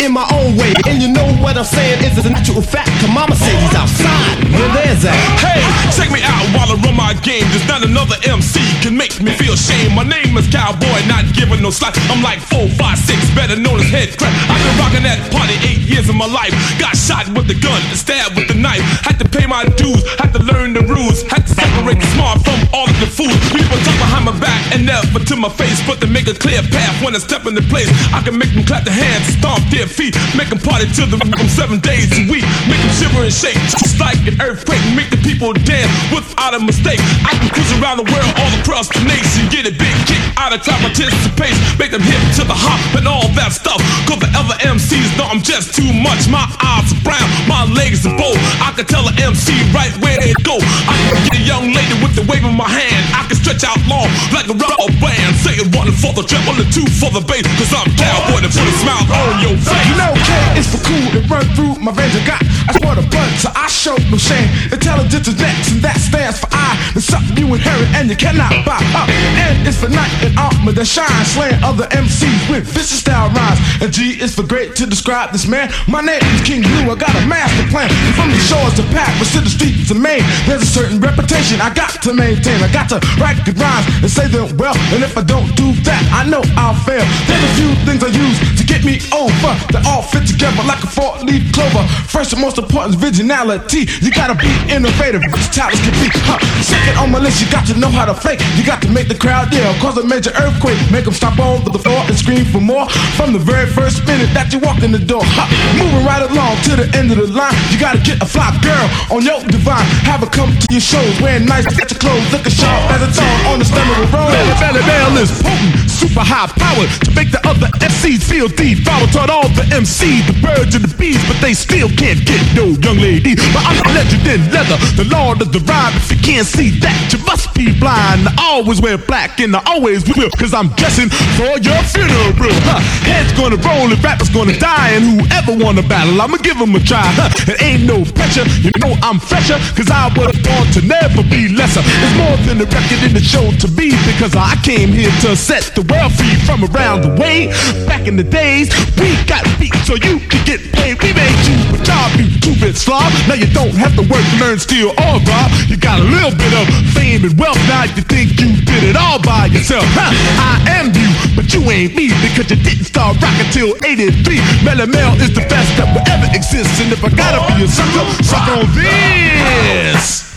In 0.00 0.12
my 0.12 0.26
own 0.36 0.58
way, 0.58 0.74
and 0.84 1.00
you 1.00 1.08
know 1.08 1.24
what 1.40 1.56
I'm 1.56 1.64
saying 1.64 2.04
is 2.04 2.18
a 2.26 2.28
natural 2.28 2.60
fact. 2.60 2.90
Cause 3.00 3.08
mama 3.08 3.32
says 3.36 3.56
he's 3.56 3.72
outside. 3.72 4.36
Where 4.52 4.68
there's 4.76 5.04
at? 5.06 5.16
Hey, 5.40 5.64
check 5.96 6.12
me 6.12 6.20
out 6.20 6.44
while 6.52 6.68
I 6.68 6.76
run 6.76 6.92
my 6.92 7.14
game. 7.24 7.46
There's 7.48 7.64
not 7.64 7.80
another 7.80 8.16
MC 8.26 8.60
can 8.84 8.96
make 8.96 9.16
me 9.22 9.32
feel 9.32 9.56
shame. 9.56 9.94
My 9.96 10.04
name 10.04 10.36
is 10.36 10.44
Cowboy, 10.52 11.00
not 11.08 11.24
giving 11.32 11.62
no 11.62 11.70
slack. 11.70 11.96
I'm 12.12 12.20
like 12.20 12.36
four, 12.36 12.68
five, 12.76 12.98
six, 12.98 13.16
better 13.32 13.56
known 13.56 13.80
as 13.80 13.88
head 13.88 14.12
crack. 14.18 14.34
I've 14.50 14.60
been 14.60 14.76
rocking 14.76 15.04
that 15.08 15.24
party 15.32 15.56
eight 15.64 15.80
years 15.88 16.08
of 16.10 16.16
my 16.16 16.28
life. 16.28 16.52
Got 16.76 16.96
shot 17.00 17.24
with 17.32 17.48
the 17.48 17.56
gun, 17.56 17.80
stabbed 17.96 18.36
with 18.36 18.48
the 18.48 18.58
knife. 18.58 18.84
Had 19.08 19.16
to 19.22 19.28
pay 19.28 19.46
my 19.46 19.64
dues, 19.80 20.04
had 20.20 20.36
to 20.36 20.42
learn 20.42 20.74
the 20.74 20.84
rules. 20.84 21.22
Had 21.32 21.48
to 21.48 21.54
separate 21.54 21.96
the 21.96 22.08
smart 22.12 22.44
from 22.44 22.60
all 22.76 22.90
of 22.90 22.98
the 23.00 23.08
fools. 23.08 23.40
People 23.56 23.78
talk 23.88 23.96
behind 24.04 24.28
my 24.28 24.36
back 24.36 24.60
and 24.76 24.84
never 24.84 25.24
to 25.34 25.40
my 25.40 25.48
face, 25.48 25.82
but 25.86 26.00
to 26.00 26.06
make 26.06 26.28
a 26.28 26.34
clear 26.34 26.62
path 26.70 26.94
when 27.02 27.14
I 27.14 27.18
step 27.18 27.46
into 27.46 27.62
place. 27.62 27.90
I 28.14 28.22
can 28.22 28.38
make 28.38 28.54
them 28.54 28.64
clap 28.64 28.84
their 28.84 28.94
hands, 28.94 29.26
stomp 29.34 29.62
their 29.70 29.86
feet, 29.86 30.14
make 30.36 30.48
them 30.48 30.58
party 30.58 30.86
to 30.86 31.06
the 31.06 31.18
rhythm 31.18 31.48
seven 31.48 31.80
days 31.80 32.10
a 32.14 32.22
week. 32.30 32.46
Make 32.70 32.78
them 32.78 32.94
shiver 32.94 33.22
and 33.26 33.34
shake, 33.34 33.58
just 33.74 33.98
like 33.98 34.18
an 34.30 34.40
earthquake. 34.40 34.82
Make 34.94 35.10
the 35.10 35.18
people 35.18 35.52
dance 35.52 35.90
without 36.14 36.54
a 36.54 36.60
mistake. 36.60 37.00
I 37.26 37.34
can 37.34 37.50
cruise 37.50 37.72
around 37.82 37.98
the 37.98 38.08
world, 38.08 38.30
all 38.38 38.52
across 38.60 38.88
the 38.88 39.02
nation, 39.02 39.50
get 39.50 39.66
a 39.66 39.74
big 39.74 39.96
kick 40.06 40.23
out 40.36 40.52
of 40.52 40.62
crowd 40.62 40.80
participation. 40.80 41.58
Make 41.78 41.92
them 41.92 42.02
hip 42.02 42.20
to 42.40 42.44
the 42.44 42.56
hop 42.56 42.80
and 42.98 43.06
all 43.06 43.28
that 43.38 43.52
stuff. 43.52 43.80
Cause 44.08 44.20
the 44.20 44.30
other 44.34 44.56
MCs 44.64 45.14
know 45.18 45.26
I'm 45.26 45.42
just 45.42 45.74
too 45.74 45.90
much. 45.92 46.26
My 46.28 46.44
eyes 46.62 46.90
are 46.90 47.02
brown, 47.02 47.26
my 47.46 47.66
legs 47.74 48.06
are 48.06 48.16
bold. 48.16 48.38
I 48.62 48.72
can 48.74 48.86
tell 48.86 49.06
an 49.06 49.16
MC 49.18 49.54
right 49.70 49.92
where 50.02 50.18
they 50.18 50.34
go. 50.42 50.58
I 50.88 50.94
can 50.98 51.18
get 51.28 51.34
a 51.40 51.44
young 51.44 51.70
lady 51.72 51.94
with 52.02 52.14
the 52.18 52.24
wave 52.26 52.44
of 52.44 52.54
my 52.54 52.68
hand. 52.68 53.02
I 53.14 53.26
can 53.26 53.36
stretch 53.38 53.62
out 53.62 53.78
long 53.86 54.08
like 54.34 54.48
a 54.50 54.56
rubber 54.56 54.90
band. 54.98 55.36
Say 55.42 55.58
it 55.58 55.68
one 55.74 55.90
for 55.92 56.12
the 56.16 56.24
treble 56.26 56.56
and 56.58 56.70
two 56.72 56.86
for 56.98 57.10
the 57.12 57.22
bass. 57.22 57.46
Cause 57.60 57.72
I'm 57.74 57.88
cowboy 57.94 58.42
to 58.42 58.50
put 58.50 58.64
a 58.64 58.74
smile 58.80 59.04
on 59.04 59.42
your 59.42 59.56
face. 59.60 59.86
You 59.90 59.96
know, 59.98 60.12
K 60.16 60.30
is 60.58 60.66
for 60.70 60.80
cool. 60.82 61.08
It 61.14 61.24
run 61.30 61.46
through 61.54 61.78
my 61.82 61.92
veins. 61.92 62.16
I 62.16 62.22
got 62.26 62.40
I 62.66 62.72
sport 62.72 62.96
a 62.96 63.04
blood, 63.12 63.28
so 63.36 63.52
I 63.52 63.68
show 63.68 63.96
no 64.08 64.16
shame. 64.16 64.48
Intelligence 64.72 65.28
is 65.28 65.36
next, 65.36 65.72
and 65.72 65.80
that 65.84 66.00
stands 66.00 66.40
for 66.40 66.48
I. 66.50 66.80
It's 66.96 67.04
something 67.04 67.36
you 67.36 67.52
inherit, 67.52 67.88
and 67.92 68.08
you 68.08 68.16
cannot 68.16 68.52
buy 68.64 68.80
up. 68.96 69.08
And 69.36 69.68
it's 69.68 69.76
for 69.76 69.88
night 69.88 70.12
and 70.24 70.32
armor 70.40 70.72
that 70.72 70.88
shines, 70.88 71.36
slaying 71.36 71.60
other 71.60 71.84
MCs 71.92 72.48
with 72.48 72.64
vicious 72.64 73.04
style 73.04 73.28
rhymes. 73.36 73.60
And 73.80 73.92
G 73.92 74.16
is 74.16 74.34
for 74.34 74.42
great 74.42 74.74
to 74.80 74.86
describe 74.86 75.32
this 75.32 75.46
man. 75.46 75.68
My 75.86 76.00
name 76.00 76.24
is 76.32 76.40
King 76.40 76.64
Blue. 76.64 76.88
I 76.88 76.96
got 76.96 77.12
a 77.12 77.24
master 77.28 77.68
plan. 77.68 77.92
From 78.16 78.32
the 78.32 78.40
shores 78.40 78.72
to 78.80 78.84
Packers 78.88 79.32
to 79.36 79.40
the 79.44 79.52
streets 79.52 79.90
of 79.92 80.00
Maine, 80.00 80.24
there's 80.48 80.64
a 80.64 80.70
certain 80.70 80.98
reputation 81.00 81.60
I 81.60 81.72
got 81.74 82.00
to 82.02 82.14
maintain. 82.16 82.56
I 82.64 82.72
got 82.72 82.88
to 82.96 82.98
write 83.20 83.36
good 83.44 83.60
rhymes 83.60 83.84
and 84.00 84.10
say 84.10 84.26
them 84.26 84.48
well. 84.56 84.76
And 84.96 85.04
if 85.04 85.16
I 85.16 85.22
don't 85.22 85.52
do 85.56 85.76
that, 85.84 86.00
I 86.08 86.24
know 86.24 86.40
I'll 86.56 86.78
fail. 86.88 87.04
There's 87.28 87.44
a 87.44 87.52
few 87.60 87.70
things 87.84 88.00
I 88.00 88.08
use 88.08 88.38
to 88.56 88.64
get 88.64 88.84
me 88.84 89.04
over 89.12 89.52
that 89.76 89.84
all 89.84 90.02
fit 90.02 90.24
together 90.24 90.64
like 90.64 90.80
a 90.80 90.88
four-leaf 90.88 91.52
clover. 91.52 91.84
First 92.08 92.32
and 92.32 92.40
most 92.40 92.56
important 92.56 92.96
is 92.96 93.02
originality. 93.02 93.84
You 94.00 94.08
gotta 94.08 94.34
be 94.34 94.48
innovative, 94.72 95.20
talents 95.52 95.84
can 95.84 95.92
be. 96.00 96.08
Huh. 96.24 96.40
Second 96.64 96.96
on 96.96 97.12
my 97.12 97.20
list, 97.20 97.44
you 97.44 97.48
got 97.52 97.66
to 97.68 97.76
know 97.76 97.92
how 97.92 98.08
to 98.08 98.14
fake. 98.14 98.40
You 98.56 98.64
got 98.64 98.80
to 98.82 98.88
make 98.88 99.08
the 99.08 99.18
crowd 99.18 99.52
yell, 99.52 99.74
cause 99.84 99.98
a 99.98 100.06
major 100.14 100.30
earthquake. 100.38 100.78
Make 100.94 101.04
them 101.04 101.14
stop 101.14 101.38
on 101.42 101.64
the 101.66 101.78
floor 101.78 101.98
and 102.06 102.14
scream 102.14 102.46
for 102.46 102.62
more. 102.62 102.86
From 103.18 103.32
the 103.34 103.42
very 103.42 103.66
first 103.66 104.06
minute 104.06 104.30
that 104.30 104.54
you 104.54 104.62
walk 104.62 104.78
in 104.86 104.94
the 104.94 105.02
door, 105.02 105.26
huh. 105.26 105.50
moving 105.74 106.06
right 106.06 106.22
along 106.22 106.54
to 106.70 106.78
the 106.78 106.86
end 106.94 107.10
of 107.10 107.18
the 107.18 107.26
line. 107.26 107.54
You 107.74 107.82
gotta 107.82 107.98
get 107.98 108.22
a 108.22 108.26
fly 108.26 108.54
girl 108.62 108.86
on 109.10 109.26
your 109.26 109.42
divine. 109.50 109.82
Have 110.06 110.22
her 110.22 110.30
come 110.30 110.54
to 110.54 110.66
your 110.70 110.80
shows, 110.80 111.10
wearing 111.18 111.50
nice, 111.50 111.66
get 111.74 111.90
your 111.90 111.98
clothes, 111.98 112.22
looking 112.30 112.54
sharp 112.54 112.78
as 112.94 113.02
a 113.02 113.10
thong 113.10 113.38
on 113.50 113.58
the 113.58 113.66
stem 113.66 113.82
of 113.90 114.06
a 114.06 114.08
road. 114.14 114.30
Belly 114.30 114.54
belly, 114.62 114.82
Bell 114.86 115.18
is 115.18 115.34
potent, 115.42 115.90
super 115.90 116.22
high 116.22 116.46
power 116.46 116.86
to 116.86 117.10
make 117.18 117.34
the 117.34 117.42
other 117.42 117.66
MCs 117.82 118.22
feel 118.22 118.46
deep. 118.46 118.86
Follow 118.86 119.10
taught 119.10 119.34
all 119.34 119.50
the 119.58 119.66
MCs, 119.74 120.30
the 120.30 120.36
birds 120.38 120.78
and 120.78 120.86
the 120.86 120.94
bees, 120.94 121.18
but 121.26 121.42
they 121.42 121.58
still 121.58 121.90
can't 121.98 122.22
get 122.22 122.38
no 122.54 122.70
young 122.86 123.02
lady. 123.02 123.34
But 123.34 123.66
I'm 123.66 123.82
a 123.82 123.88
legend 123.90 124.22
in 124.30 124.40
leather, 124.54 124.78
the 124.94 125.10
lord 125.10 125.42
of 125.42 125.50
the 125.50 125.58
rhyme. 125.66 125.90
If 125.98 126.14
you 126.14 126.20
can't 126.22 126.46
see 126.46 126.70
that, 126.86 127.10
you 127.10 127.18
must 127.26 127.50
be 127.58 127.74
blind. 127.74 128.30
I 128.38 128.62
always 128.62 128.78
wear 128.80 128.94
black 128.94 129.40
and 129.40 129.56
I 129.56 129.62
always 129.66 130.03
cause 130.36 130.52
I'm 130.52 130.68
dressing 130.76 131.08
for 131.38 131.56
your 131.60 131.80
funeral. 131.88 132.52
Huh. 132.68 132.80
Heads 133.08 133.32
gonna 133.32 133.56
roll 133.56 133.88
and 133.88 134.02
rappers 134.04 134.28
gonna 134.28 134.56
die, 134.58 134.90
and 134.96 135.20
whoever 135.20 135.56
wanna 135.56 135.82
battle, 135.82 136.20
I'ma 136.20 136.36
give 136.38 136.58
them 136.58 136.74
a 136.74 136.80
try. 136.80 137.04
Huh. 137.16 137.30
It 137.48 137.62
ain't 137.62 137.84
no 137.84 138.04
pressure, 138.04 138.44
you 138.60 138.70
know 138.80 138.96
I'm 139.02 139.18
fresher, 139.18 139.58
cause 139.76 139.90
I 139.90 140.12
would've 140.16 140.44
to 140.74 140.82
never 140.82 141.22
be 141.30 141.48
lesser. 141.48 141.82
It's 141.84 142.16
more 142.16 142.36
than 142.46 142.58
a 142.60 142.66
record 142.66 143.02
in 143.06 143.14
the 143.14 143.22
show 143.22 143.50
to 143.62 143.68
be, 143.68 143.94
because 144.10 144.34
I 144.34 144.56
came 144.62 144.90
here 144.90 145.10
to 145.22 145.36
set 145.36 145.74
the 145.74 145.82
world 145.86 146.12
free 146.14 146.34
from 146.46 146.64
around 146.64 147.02
the 147.02 147.12
way. 147.20 147.48
Back 147.86 148.06
in 148.06 148.16
the 148.16 148.24
days, 148.24 148.70
we 148.98 149.14
got 149.26 149.44
beat 149.58 149.74
so 149.86 149.94
you 149.94 150.18
could 150.26 150.44
get 150.46 150.60
paid. 150.72 150.98
We 151.02 151.12
made 151.12 151.38
you 151.46 151.56
a 151.74 151.78
job, 151.82 152.10
you 152.18 152.26
two-bit 152.40 152.76
slob. 152.76 153.12
Now 153.28 153.34
you 153.34 153.46
don't 153.54 153.74
have 153.74 153.94
to 153.96 154.02
work, 154.02 154.24
learn, 154.40 154.58
steal, 154.58 154.90
or 154.90 155.20
rob. 155.30 155.50
You 155.68 155.76
got 155.76 156.00
a 156.00 156.04
little 156.04 156.34
bit 156.34 156.52
of 156.54 156.66
fame 156.94 157.22
and 157.24 157.38
wealth. 157.38 157.60
Now 157.68 157.84
you 157.84 158.02
think 158.02 158.40
you 158.40 158.56
did 158.64 158.82
it 158.84 158.96
all 158.96 159.22
by 159.22 159.46
yourself. 159.46 159.86
I 159.96 160.62
am 160.78 160.92
you, 160.94 161.10
but 161.36 161.52
you 161.52 161.60
ain't 161.70 161.94
me 161.94 162.08
because 162.22 162.50
you 162.50 162.56
didn't 162.56 162.84
start 162.84 163.20
rocking 163.20 163.50
till 163.52 163.76
83. 163.84 164.38
Melle 164.64 164.86
Mel 164.86 165.14
is 165.20 165.34
the 165.34 165.46
best 165.48 165.76
that 165.78 165.88
will 165.94 166.04
ever 166.10 166.28
exist. 166.34 166.80
And 166.80 166.92
if 166.92 167.04
I 167.04 167.10
gotta 167.10 167.40
be 167.54 167.64
a 167.64 167.68
sucker, 167.68 168.04
suck 168.22 168.48
on 168.48 168.66
this. 168.74 170.34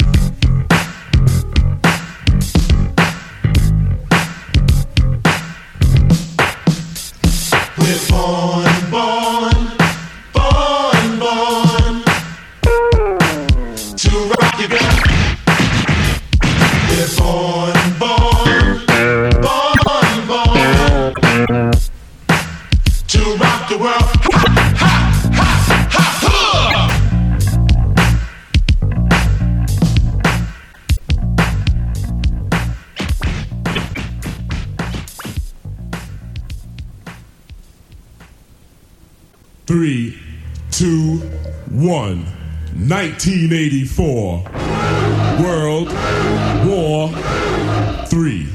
We're 7.77 8.03
born, 8.09 8.91
born, 8.91 9.56
Three, 39.67 40.17
two, 40.71 41.17
one. 41.69 42.23
1984. 42.73 44.43
World 45.43 45.89
War 46.65 47.09
Three. 48.07 48.47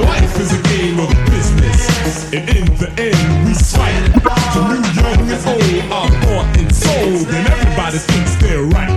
Life 0.00 0.40
is 0.40 0.52
a 0.52 0.62
game 0.62 0.98
of 1.00 1.10
business, 1.26 2.32
and 2.32 2.48
in 2.48 2.64
the 2.78 2.88
end, 2.96 3.46
we 3.46 3.52
fight. 3.52 4.10
From 4.54 4.68
new, 4.70 4.80
young, 5.02 5.30
and 5.30 5.46
old, 5.46 5.92
our 5.92 6.08
bought 6.22 6.56
and 6.56 6.74
sold, 6.74 7.28
and 7.28 7.46
everybody 7.46 7.98
thinks 7.98 8.36
they're 8.36 8.62
right. 8.62 8.93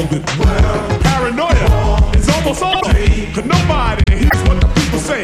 Called 0.00 0.12
it. 0.12 0.26
Paranoia 1.02 2.16
is 2.16 2.28
almost 2.28 2.62
over. 2.62 2.92
Cause 3.34 3.44
nobody 3.44 4.02
hears 4.08 4.42
what 4.48 4.60
the 4.60 4.68
people 4.74 4.98
say. 4.98 5.22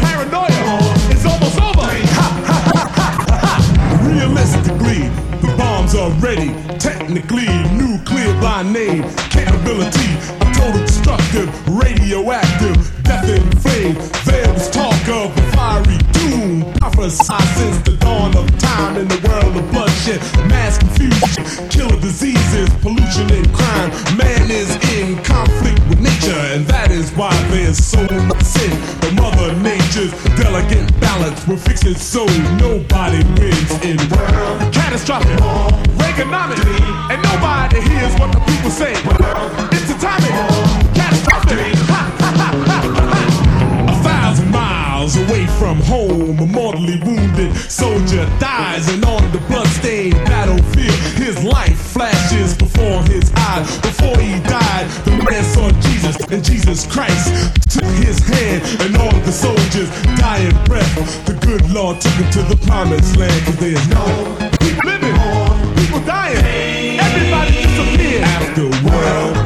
Paranoia 0.00 0.78
is 1.10 1.24
almost 1.26 1.58
over. 1.58 1.86
Ha, 1.86 2.28
ha, 2.46 2.58
ha, 2.72 3.14
ha, 3.26 3.38
ha. 3.44 4.08
Realistically, 4.08 5.08
the 5.40 5.54
bombs 5.56 5.94
are 5.94 6.10
ready. 6.20 6.50
Technically, 6.78 7.46
nuclear 7.76 8.32
by 8.40 8.62
name. 8.62 9.04
Capability 9.30 10.14
of 10.40 10.48
total 10.56 10.80
destructive, 10.80 11.48
radioactive, 11.68 12.76
death 13.04 13.28
and 13.28 13.62
flame. 13.62 13.94
There 14.24 14.52
was 14.52 14.70
talk 14.70 15.08
of 15.08 15.36
a 15.36 15.52
fiery 15.52 15.98
doom. 16.12 16.72
Prophesied 16.74 17.42
since 17.56 17.78
the 17.82 17.96
dawn 17.98 18.36
of 18.36 18.46
time 18.58 18.96
in 18.96 19.08
the 19.08 19.20
world 19.28 19.56
of 19.56 19.70
bloodshed, 19.70 20.20
mass 20.48 20.78
confusion, 20.78 21.68
killer 21.68 22.01
diseases, 22.22 22.70
pollution 22.80 23.30
and 23.32 23.52
crime. 23.52 23.90
Man 24.16 24.50
is 24.50 24.70
in 24.94 25.16
conflict 25.24 25.80
with 25.88 26.00
nature, 26.00 26.38
and 26.54 26.64
that 26.66 26.90
is 26.90 27.10
why 27.12 27.34
there's 27.50 27.78
so 27.78 28.02
much 28.30 28.42
sin. 28.42 28.70
But 29.00 29.14
Mother 29.14 29.54
Nature's 29.58 30.12
delicate 30.38 30.88
balance 31.00 31.46
will 31.46 31.56
fix 31.56 31.84
it 31.84 31.98
so 31.98 32.24
nobody 32.62 33.24
wins 33.38 33.72
in 33.82 33.98
world. 34.14 34.72
Catastrophic, 34.72 35.38
Reaganomics, 35.98 36.62
and 37.10 37.18
nobody 37.26 37.80
hears 37.90 38.14
what 38.20 38.30
the 38.30 38.40
people 38.46 38.70
say. 38.70 38.92
It's 39.74 39.90
atomic, 39.90 40.30
catastrophic. 40.30 40.61
Miles 45.12 45.28
away 45.28 45.46
from 45.58 45.78
home, 45.80 46.38
a 46.38 46.46
mortally 46.46 47.00
wounded 47.00 47.54
soldier 47.70 48.24
dies, 48.38 48.88
and 48.88 49.04
on 49.04 49.22
the 49.32 49.38
bloodstained 49.48 50.14
battlefield, 50.26 50.94
his 51.16 51.42
life 51.44 51.78
flashes 51.78 52.56
before 52.56 53.02
his 53.04 53.32
eyes. 53.36 53.78
Before 53.80 54.16
he 54.18 54.40
died, 54.42 54.88
the 55.04 55.10
man 55.10 55.44
saw 55.44 55.70
Jesus, 55.80 56.16
and 56.30 56.44
Jesus 56.44 56.86
Christ 56.86 57.28
took 57.70 57.84
his 58.04 58.18
hand, 58.26 58.62
and 58.82 58.96
all 58.96 59.18
the 59.20 59.32
soldiers 59.32 59.90
dying 60.16 60.56
breath. 60.64 61.26
The 61.26 61.34
good 61.34 61.70
Lord 61.70 62.00
took 62.00 62.12
him 62.12 62.30
to 62.32 62.42
the 62.42 62.66
promised 62.66 63.16
land, 63.16 63.44
cause 63.44 63.56
there's 63.56 63.88
no 63.88 64.04
people 64.60 64.90
living, 64.90 65.16
people 65.76 66.00
dying, 66.04 66.98
everybody 66.98 67.52
disappeared. 67.62 68.22
After 68.22 68.68
world, 68.86 69.41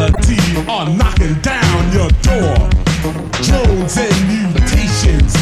reality 0.00 0.40
are 0.68 0.88
knocking 0.96 1.34
down 1.40 1.92
your 1.92 2.08
door. 2.24 2.56
Drones 3.44 3.96
and 3.96 4.16
mutations, 4.28 5.32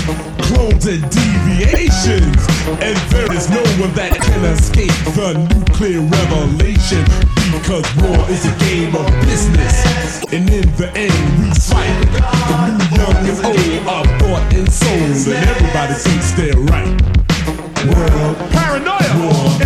clones 0.46 0.86
and 0.86 1.02
deviations. 1.10 2.42
And 2.82 2.96
there 3.10 3.32
is 3.32 3.48
no 3.50 3.62
one 3.78 3.92
that 3.94 4.18
can 4.20 4.44
escape 4.44 4.94
the 5.14 5.34
nuclear 5.54 6.00
revelation. 6.00 7.04
Because 7.52 7.86
war 8.02 8.18
is 8.30 8.44
a 8.46 8.54
game 8.58 8.94
of 8.94 9.06
business. 9.22 10.24
And 10.32 10.48
in 10.50 10.66
the 10.76 10.90
end, 10.94 11.14
we 11.38 11.50
fight. 11.54 11.94
The 12.50 12.66
new, 12.66 12.98
young, 12.98 13.16
and 13.30 13.38
old 13.46 13.86
are 13.86 14.18
bought 14.18 14.52
and 14.54 14.70
sold. 14.70 15.34
And 15.34 15.48
everybody 15.48 15.94
thinks 15.94 16.32
they're 16.32 16.58
right. 16.74 17.18
World 17.86 18.36
paranoia 18.50 19.12
war 19.22 19.62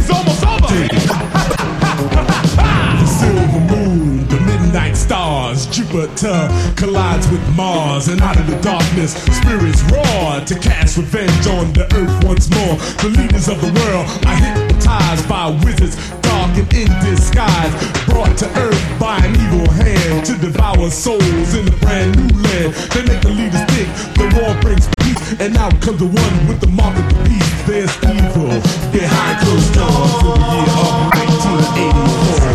Jupiter 5.83 6.29
uh, 6.31 6.75
collides 6.77 7.29
with 7.29 7.43
Mars, 7.57 8.07
and 8.07 8.21
out 8.21 8.39
of 8.39 8.47
the 8.47 8.57
darkness, 8.61 9.15
spirits 9.35 9.83
roar 9.91 10.39
to 10.47 10.55
cast 10.61 10.97
revenge 10.97 11.47
on 11.47 11.73
the 11.73 11.83
earth 11.99 12.25
once 12.25 12.49
more. 12.51 12.77
The 13.03 13.11
leaders 13.19 13.49
of 13.49 13.61
the 13.61 13.73
world 13.75 14.07
are 14.27 14.39
hypnotized 14.39 15.29
by 15.29 15.51
wizards, 15.65 15.97
dark 16.21 16.55
and 16.55 16.73
in 16.73 16.89
disguise, 17.03 17.73
brought 18.07 18.39
to 18.39 18.47
earth 18.63 18.79
by 19.01 19.19
an 19.27 19.35
evil 19.35 19.71
hand 19.75 20.25
to 20.27 20.39
devour 20.39 20.89
souls 20.91 21.55
in 21.55 21.67
a 21.67 21.77
brand 21.83 22.15
new 22.15 22.31
land. 22.31 22.75
They 22.95 23.03
make 23.03 23.23
the 23.23 23.35
leaders 23.35 23.67
think 23.75 23.91
the 24.15 24.31
war 24.39 24.55
brings 24.63 24.87
peace, 25.03 25.41
and 25.41 25.57
out 25.57 25.75
comes 25.83 25.99
the 25.99 26.07
one 26.07 26.37
with 26.47 26.61
the 26.61 26.71
mark 26.71 26.95
of 26.95 27.07
the 27.11 27.19
beast. 27.27 27.67
There's 27.67 27.95
evil 28.07 28.55
behind 28.95 29.35
closed 29.43 29.75
doors 29.75 30.15
in 30.31 30.39
the 30.39 30.59
year 30.63 30.79
of 30.79 31.11
1984. 31.11 32.52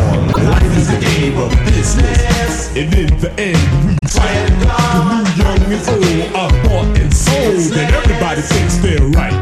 Of 1.17 1.49
business, 1.65 2.69
and 2.77 2.93
in 2.93 3.09
the 3.19 3.33
end 3.41 3.57
we 3.87 3.97
fight. 4.07 4.53
The 4.53 5.01
new, 5.09 5.25
young, 5.41 5.65
and 5.65 5.81
old 5.89 6.35
are 6.37 6.53
bought 6.63 6.93
and 6.95 7.11
sold, 7.11 7.73
and 7.73 7.89
everybody 7.89 8.41
thinks 8.41 8.77
they're 8.77 9.01
right. 9.17 9.33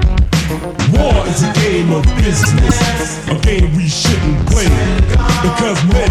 War 0.95 1.27
is 1.27 1.43
a 1.43 1.51
game 1.51 1.91
of 1.91 2.05
business, 2.15 3.27
a 3.27 3.35
game 3.43 3.75
we 3.75 3.89
shouldn't 3.89 4.47
play. 4.47 4.71
Because 5.43 5.83
men 5.91 6.09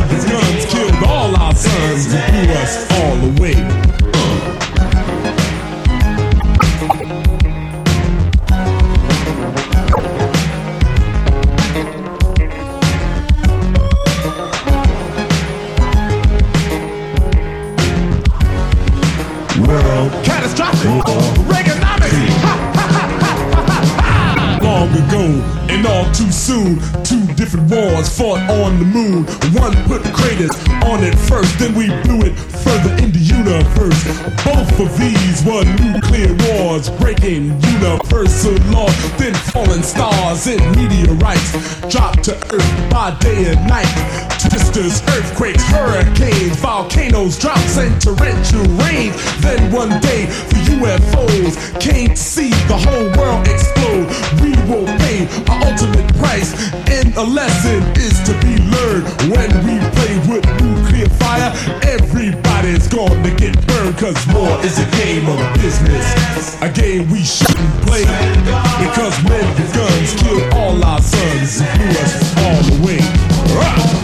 were 35.44 35.64
nuclear 35.64 36.34
wars, 36.48 36.88
breaking 36.90 37.52
universal 37.60 38.56
law. 38.72 38.88
Then 39.18 39.34
falling 39.52 39.82
stars 39.82 40.46
and 40.46 40.60
meteorites 40.76 41.52
drop 41.88 42.20
to 42.22 42.34
Earth 42.52 42.90
by 42.90 43.16
day 43.20 43.52
and 43.52 43.60
night. 43.68 43.88
Twisters, 44.40 45.02
earthquakes, 45.08 45.62
hurricanes, 45.64 46.56
volcanoes, 46.56 47.38
droughts, 47.38 47.76
and 47.78 48.00
torrential 48.00 48.64
rain. 48.84 49.12
Then 49.40 49.70
one 49.72 50.00
day 50.00 50.26
the 50.26 50.60
UFOs 50.80 51.80
came 51.80 52.10
to 52.10 52.16
see 52.16 52.50
the 52.68 52.78
whole 52.78 53.08
world 53.18 53.46
explode. 53.48 54.08
We 54.40 54.52
will 54.68 54.86
pay 54.98 55.28
our 55.48 55.72
ultimate 55.72 56.08
price, 56.16 56.52
and 56.88 57.14
a 57.16 57.22
lesson 57.22 57.82
is 58.00 58.20
to 58.24 58.32
be 58.40 58.56
learned 58.72 59.06
when 59.32 59.50
we 59.66 59.76
play 59.92 60.14
with 60.28 60.44
nuclear 60.60 61.08
fire. 61.20 61.52
Everybody's 61.82 62.88
to 62.88 63.34
get 63.36 63.54
burned, 63.66 63.73
cause 63.92 64.26
war 64.28 64.58
is 64.64 64.78
a 64.78 64.90
game 64.96 65.28
of 65.28 65.38
business. 65.54 66.60
A 66.62 66.70
game 66.70 67.10
we 67.10 67.22
shouldn't 67.22 67.82
play 67.82 68.04
because 68.80 69.22
men 69.24 69.46
with 69.56 69.74
guns 69.74 70.14
killed 70.22 70.54
all 70.54 70.82
our 70.84 71.02
sons 71.02 71.60
and 71.60 71.68
threw 71.76 71.90
us 72.00 72.36
all 72.38 72.80
away. 72.80 72.98
Rah! 73.54 74.03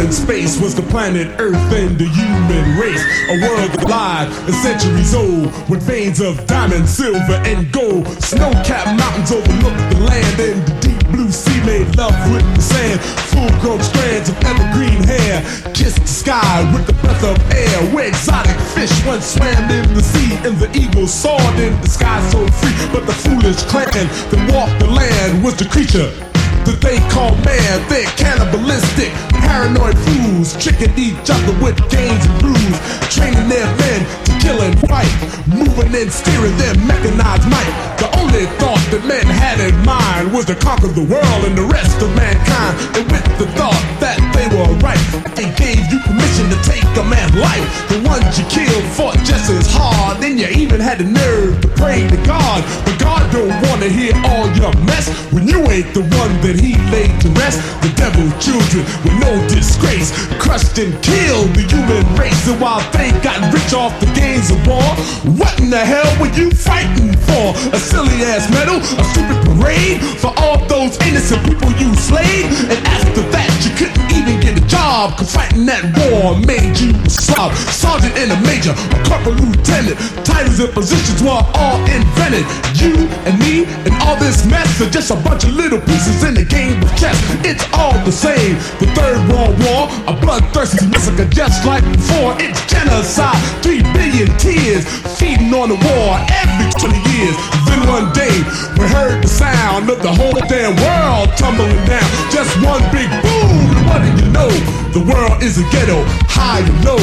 And 0.00 0.12
space 0.12 0.58
was 0.60 0.74
the 0.74 0.82
planet 0.82 1.28
Earth 1.38 1.72
and 1.72 1.98
the 1.98 2.08
human 2.08 2.78
race. 2.78 3.04
A 3.28 3.36
world 3.40 3.70
alive 3.84 4.28
and 4.46 4.54
centuries 4.54 5.14
old 5.14 5.52
with 5.68 5.82
veins 5.82 6.20
of 6.20 6.46
diamond, 6.46 6.88
silver, 6.88 7.38
and 7.44 7.70
gold. 7.70 8.06
Snow 8.22 8.50
capped 8.64 8.98
mountains 8.98 9.30
overlook 9.30 9.76
the 9.92 10.00
land 10.00 10.40
and 10.40 10.66
the 10.66 10.74
deep 10.80 11.06
blue 11.08 11.30
sea 11.30 11.60
made 11.64 11.94
love 11.96 12.16
with 12.32 12.44
the 12.56 12.62
sand. 12.62 13.00
Full 13.30 13.52
grown 13.60 13.82
strands 13.82 14.28
of 14.28 14.36
evergreen 14.44 15.04
hair 15.04 15.42
kissed 15.74 16.00
the 16.00 16.08
sky 16.08 16.72
with 16.72 16.86
the 16.86 16.94
breath 16.94 17.22
of 17.24 17.36
air. 17.52 17.94
Where 17.94 18.08
exotic 18.08 18.56
fish 18.74 18.90
fish 18.90 19.06
once 19.06 19.26
swam 19.26 19.70
in 19.70 19.94
the 19.94 20.02
sea, 20.02 20.34
and 20.46 20.58
the 20.58 20.70
eagle 20.76 21.06
soared 21.06 21.58
in 21.58 21.78
the 21.80 21.88
sky 21.88 22.20
so 22.30 22.46
free. 22.58 22.74
But 22.92 23.06
the 23.06 23.12
foolish 23.12 23.62
clan 23.64 23.86
that 24.30 24.52
walked 24.52 24.80
the 24.80 24.90
land 24.90 25.44
was 25.44 25.56
the 25.56 25.66
creature 25.66 26.29
that 26.66 26.80
they 26.80 26.98
call 27.10 27.34
man. 27.44 27.80
They're 27.88 28.08
cannibalistic, 28.16 29.12
paranoid 29.30 29.96
fools, 29.98 30.56
tricking 30.56 30.92
each 30.98 31.28
other 31.30 31.54
with 31.62 31.78
games 31.90 32.24
and 32.26 32.42
rules, 32.42 32.76
training 33.12 33.48
their 33.48 33.66
men 33.76 34.00
to 34.24 34.32
kill 34.40 34.60
and 34.62 34.78
fight, 34.88 35.10
moving 35.46 35.94
and 35.94 36.10
steering 36.12 36.56
their 36.56 36.74
mechanized 36.86 37.48
might. 37.48 37.99
The 38.20 38.36
only 38.36 38.46
thought 38.60 38.84
that 38.92 39.00
men 39.08 39.24
had 39.24 39.64
in 39.64 39.72
mind 39.80 40.28
was 40.28 40.44
to 40.52 40.54
conquer 40.54 40.92
the 40.92 41.02
world 41.08 41.40
and 41.48 41.56
the 41.56 41.64
rest 41.64 42.04
of 42.04 42.12
mankind. 42.12 42.76
And 42.92 43.08
with 43.08 43.24
the 43.40 43.48
thought 43.56 43.80
that 43.96 44.20
they 44.36 44.44
were 44.52 44.68
right, 44.84 45.00
they 45.32 45.48
gave 45.56 45.80
you 45.88 45.96
permission 46.04 46.52
to 46.52 46.58
take 46.68 46.84
a 47.00 47.04
man's 47.08 47.32
life. 47.32 47.64
The 47.88 48.04
ones 48.04 48.36
you 48.36 48.44
killed 48.52 48.84
fought 48.92 49.16
just 49.24 49.48
as 49.48 49.64
hard, 49.72 50.20
and 50.20 50.36
you 50.36 50.52
even 50.52 50.84
had 50.84 51.00
the 51.00 51.08
nerve 51.08 51.64
to 51.64 51.68
pray 51.80 52.04
to 52.12 52.18
God. 52.28 52.60
But 52.84 53.00
God 53.00 53.24
don't 53.32 53.56
wanna 53.72 53.88
hear 53.88 54.12
all 54.28 54.44
your 54.52 54.76
mess 54.84 55.08
when 55.32 55.48
you 55.48 55.64
ain't 55.72 55.88
the 55.96 56.04
one 56.20 56.32
that 56.44 56.60
He 56.60 56.76
laid 56.92 57.16
to 57.24 57.28
rest. 57.40 57.56
The 57.80 57.88
devil's 57.96 58.36
children 58.36 58.84
with 59.00 59.16
no 59.16 59.32
disgrace 59.48 60.12
crushed 60.36 60.76
and 60.76 60.92
killed 61.00 61.56
the 61.56 61.64
human 61.64 62.04
race. 62.20 62.44
And 62.46 62.60
while 62.60 62.84
they 62.92 63.16
got 63.24 63.40
rich 63.48 63.72
off 63.72 63.96
the 63.96 64.12
gains 64.12 64.52
of 64.52 64.60
war, 64.68 64.92
what 65.40 65.56
in 65.56 65.70
the 65.70 65.80
hell 65.80 66.10
were 66.20 66.32
you 66.36 66.50
fighting 66.52 67.16
for? 67.24 67.56
A 67.72 67.78
silly 67.80 68.09
ass 68.26 68.50
medal, 68.50 68.78
a 68.82 69.04
stupid 69.14 69.38
parade 69.46 70.00
for 70.18 70.32
all 70.42 70.58
those 70.66 70.98
innocent 71.06 71.42
people 71.46 71.70
you 71.78 71.94
slayed. 71.94 72.46
And 72.70 72.78
after 72.86 73.22
that, 73.30 73.50
you 73.62 73.72
couldn't 73.78 74.00
even 74.12 74.40
get 74.40 74.58
a 74.58 74.64
job, 74.66 75.16
cause 75.16 75.32
fighting 75.32 75.66
that 75.66 75.86
war 75.96 76.36
made 76.44 76.76
you 76.78 76.90
a 76.92 77.10
slob. 77.10 77.54
Sergeant 77.70 78.14
and 78.18 78.32
a 78.32 78.38
major, 78.44 78.74
a 78.74 78.98
corporal 79.06 79.38
lieutenant, 79.38 79.96
titles 80.24 80.60
and 80.60 80.72
positions 80.72 81.22
were 81.22 81.42
all 81.54 81.78
invented. 81.88 82.44
You 82.76 83.08
and 83.26 83.38
me 83.38 83.64
and 83.86 83.94
all 84.04 84.16
this 84.16 84.44
mess 84.46 84.68
are 84.80 84.90
just 84.90 85.10
a 85.10 85.18
bunch 85.22 85.44
of 85.44 85.52
little 85.54 85.80
pieces 85.80 86.24
in 86.24 86.34
the 86.34 86.44
game 86.44 86.82
of 86.82 86.90
chess. 86.96 87.16
It's 87.44 87.64
all 87.74 87.96
the 88.04 88.12
same. 88.12 88.56
The 88.82 88.88
Third 88.96 89.20
World 89.30 89.56
War, 89.64 89.88
a 90.10 90.14
bloodthirsty 90.18 90.86
massacre 90.88 91.28
just 91.30 91.64
like 91.64 91.84
before. 91.84 92.34
It's 92.38 92.60
genocide, 92.66 93.38
three 93.62 93.82
billion 93.94 94.28
tears 94.38 94.84
feeding 95.18 95.52
on 95.54 95.68
the 95.68 95.78
war 95.78 96.16
every 96.42 96.68
20 96.80 96.96
years. 97.12 97.36
Then 97.66 97.80
one 98.00 98.12
day 98.14 98.32
we 98.78 98.88
heard 98.88 99.22
the 99.22 99.28
sound 99.28 99.90
of 99.90 100.00
the 100.02 100.08
whole 100.08 100.32
damn 100.48 100.72
world 100.80 101.28
tumbling 101.36 101.76
down. 101.84 102.08
Just 102.32 102.56
one 102.64 102.80
big 102.92 103.10
boom. 103.20 103.60
And 103.76 103.86
what 103.88 104.00
do 104.00 104.08
you 104.16 104.30
know? 104.32 104.48
The 104.96 105.04
world 105.04 105.42
is 105.42 105.58
a 105.58 105.64
ghetto, 105.70 106.00
high 106.24 106.60
and 106.60 106.84
low, 106.84 107.02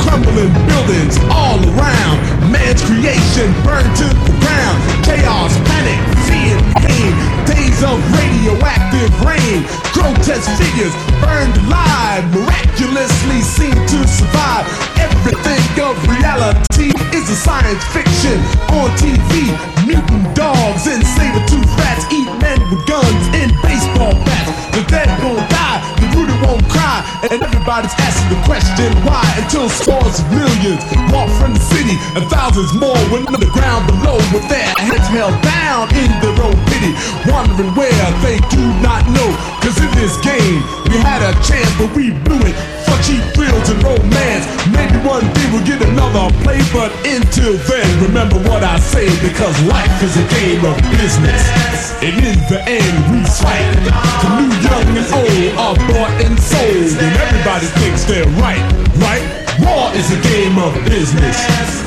crumbling 0.00 0.52
buildings 0.64 1.18
all 1.28 1.60
around. 1.76 2.16
Man's 2.50 2.82
creation 2.82 3.52
burned 3.62 3.92
to 4.00 4.08
the 4.08 4.34
ground. 4.40 4.78
Chaos, 5.04 5.52
panic, 5.68 6.00
fear, 6.24 6.56
pain. 6.80 7.37
Of 7.78 8.02
radioactive 8.10 9.14
rain. 9.22 9.62
Grotesque 9.94 10.50
figures 10.58 10.92
burned 11.22 11.54
alive, 11.62 12.26
miraculously 12.34 13.40
seem 13.40 13.70
to 13.72 13.98
survive. 14.02 14.66
Everything 14.98 15.62
of 15.78 15.94
reality 16.10 16.90
is 17.14 17.30
a 17.30 17.36
science 17.38 17.82
fiction 17.94 18.34
on 18.74 18.90
TV. 18.98 19.54
Mutant 19.86 20.26
dogs 20.34 20.90
and 20.90 21.06
saber-toothed 21.06 21.70
rats 21.78 22.04
eat 22.10 22.26
men 22.42 22.58
with 22.68 22.84
guns 22.84 23.24
and 23.38 23.54
baseball 23.62 24.12
bats. 24.26 24.50
The 24.74 24.82
dead 24.90 25.08
won't 25.22 25.48
die, 25.48 25.78
the 26.02 26.18
rooted 26.18 26.40
won't 26.42 26.66
cry, 26.68 27.06
and 27.30 27.40
everybody's 27.40 27.94
asking 27.94 28.36
the 28.36 28.42
question 28.42 28.90
why. 29.06 29.22
Until 29.38 29.70
scores 29.70 30.18
of 30.18 30.26
millions 30.34 30.82
walk 31.14 31.30
from 31.38 31.54
the 31.54 31.62
city, 31.62 31.94
and 32.18 32.26
thousands 32.26 32.74
more 32.74 32.98
went 33.14 33.30
underground 33.30 33.86
below 33.86 34.18
with 34.34 34.46
their 34.50 34.66
heads 34.82 35.08
held 35.14 35.40
down 35.42 35.88
in 35.94 36.10
their 36.20 36.36
own 36.42 36.58
wondering 37.26 37.72
where 37.74 38.08
they 38.22 38.38
do 38.48 38.62
not 38.80 39.02
know. 39.10 39.30
Cause 39.62 39.78
in 39.80 39.90
this 39.98 40.14
game, 40.22 40.62
we 40.88 40.96
had 41.02 41.20
a 41.22 41.32
chance, 41.42 41.68
but 41.76 41.90
we 41.94 42.14
blew 42.24 42.40
it 42.46 42.56
for 42.86 42.96
cheap 43.02 43.22
thrills 43.34 43.68
and 43.68 43.82
romance. 43.82 44.44
Maybe 44.70 44.96
one 45.02 45.26
day 45.34 45.46
we'll 45.50 45.66
get 45.66 45.82
another 45.82 46.30
play, 46.44 46.60
but 46.72 46.92
until 47.04 47.56
then, 47.66 47.88
remember 48.02 48.38
what 48.48 48.62
I 48.62 48.78
say 48.78 49.08
because 49.20 49.54
life 49.66 49.96
is 50.02 50.14
a 50.16 50.26
game 50.38 50.64
of 50.64 50.76
business. 50.96 51.42
And 52.00 52.14
in 52.22 52.38
the 52.46 52.60
end, 52.66 52.96
we 53.10 53.20
fight. 53.26 53.66
The 54.22 54.28
new, 54.38 54.52
young, 54.62 54.86
and 54.94 55.08
old 55.12 55.58
are 55.58 55.76
bought 55.90 56.14
and 56.22 56.38
sold, 56.38 56.94
and 57.02 57.12
everybody 57.16 57.66
thinks 57.80 58.04
they're 58.04 58.26
right, 58.38 58.62
right? 59.02 59.47
War 59.60 59.90
is 59.94 60.10
a 60.12 60.20
game 60.22 60.58
of 60.58 60.72
business, 60.84 61.36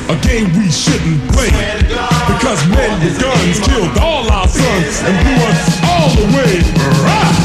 a 0.08 0.16
game 0.20 0.52
we 0.58 0.70
shouldn't 0.70 1.20
play. 1.32 1.50
Because 2.28 2.60
men 2.68 3.00
with 3.02 3.20
guns 3.20 3.60
killed 3.60 3.96
all 3.98 4.30
our 4.30 4.48
sons 4.48 5.00
and 5.02 5.14
blew 5.24 5.46
us 5.46 5.80
all 5.84 6.12
away. 6.28 7.41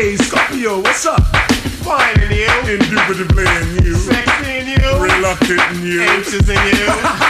Hey 0.00 0.16
Scorpio, 0.16 0.80
what's 0.80 1.04
up? 1.04 1.20
Finding 1.84 2.30
you. 2.30 2.48
Indubitably 2.64 3.44
in 3.44 3.84
you. 3.84 3.94
Sexy 3.96 4.50
in 4.50 4.68
you. 4.68 4.98
Reluctant 4.98 5.60
in 5.76 5.86
you. 5.86 6.00
Anxious 6.00 6.48
in 6.48 6.56
you. 6.56 7.26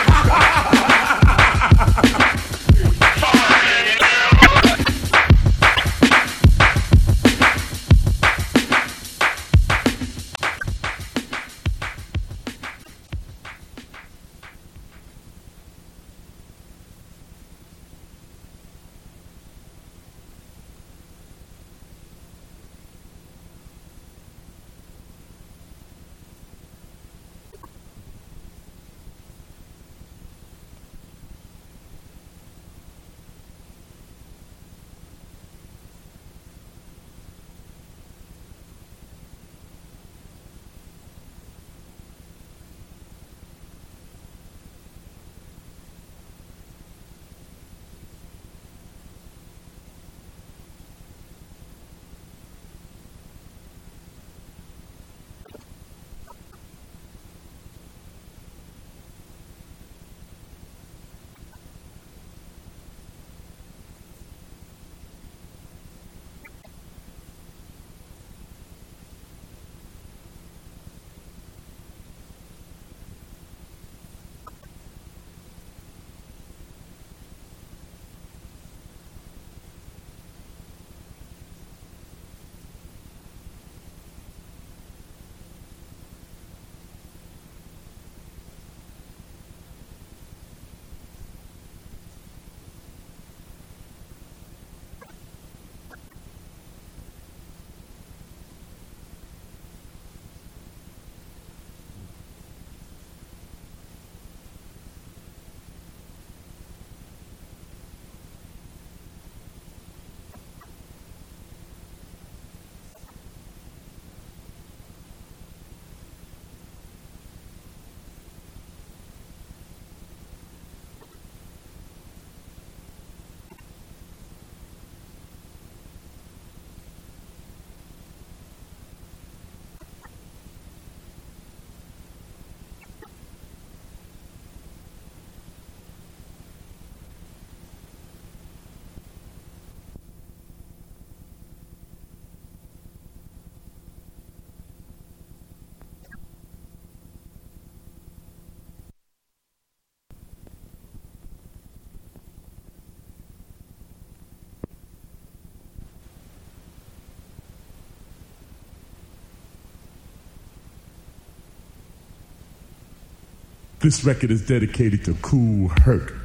This 163.80 164.04
record 164.04 164.30
is 164.30 164.46
dedicated 164.46 165.06
to 165.06 165.14
Kool 165.22 165.68
Herc. 165.68 166.19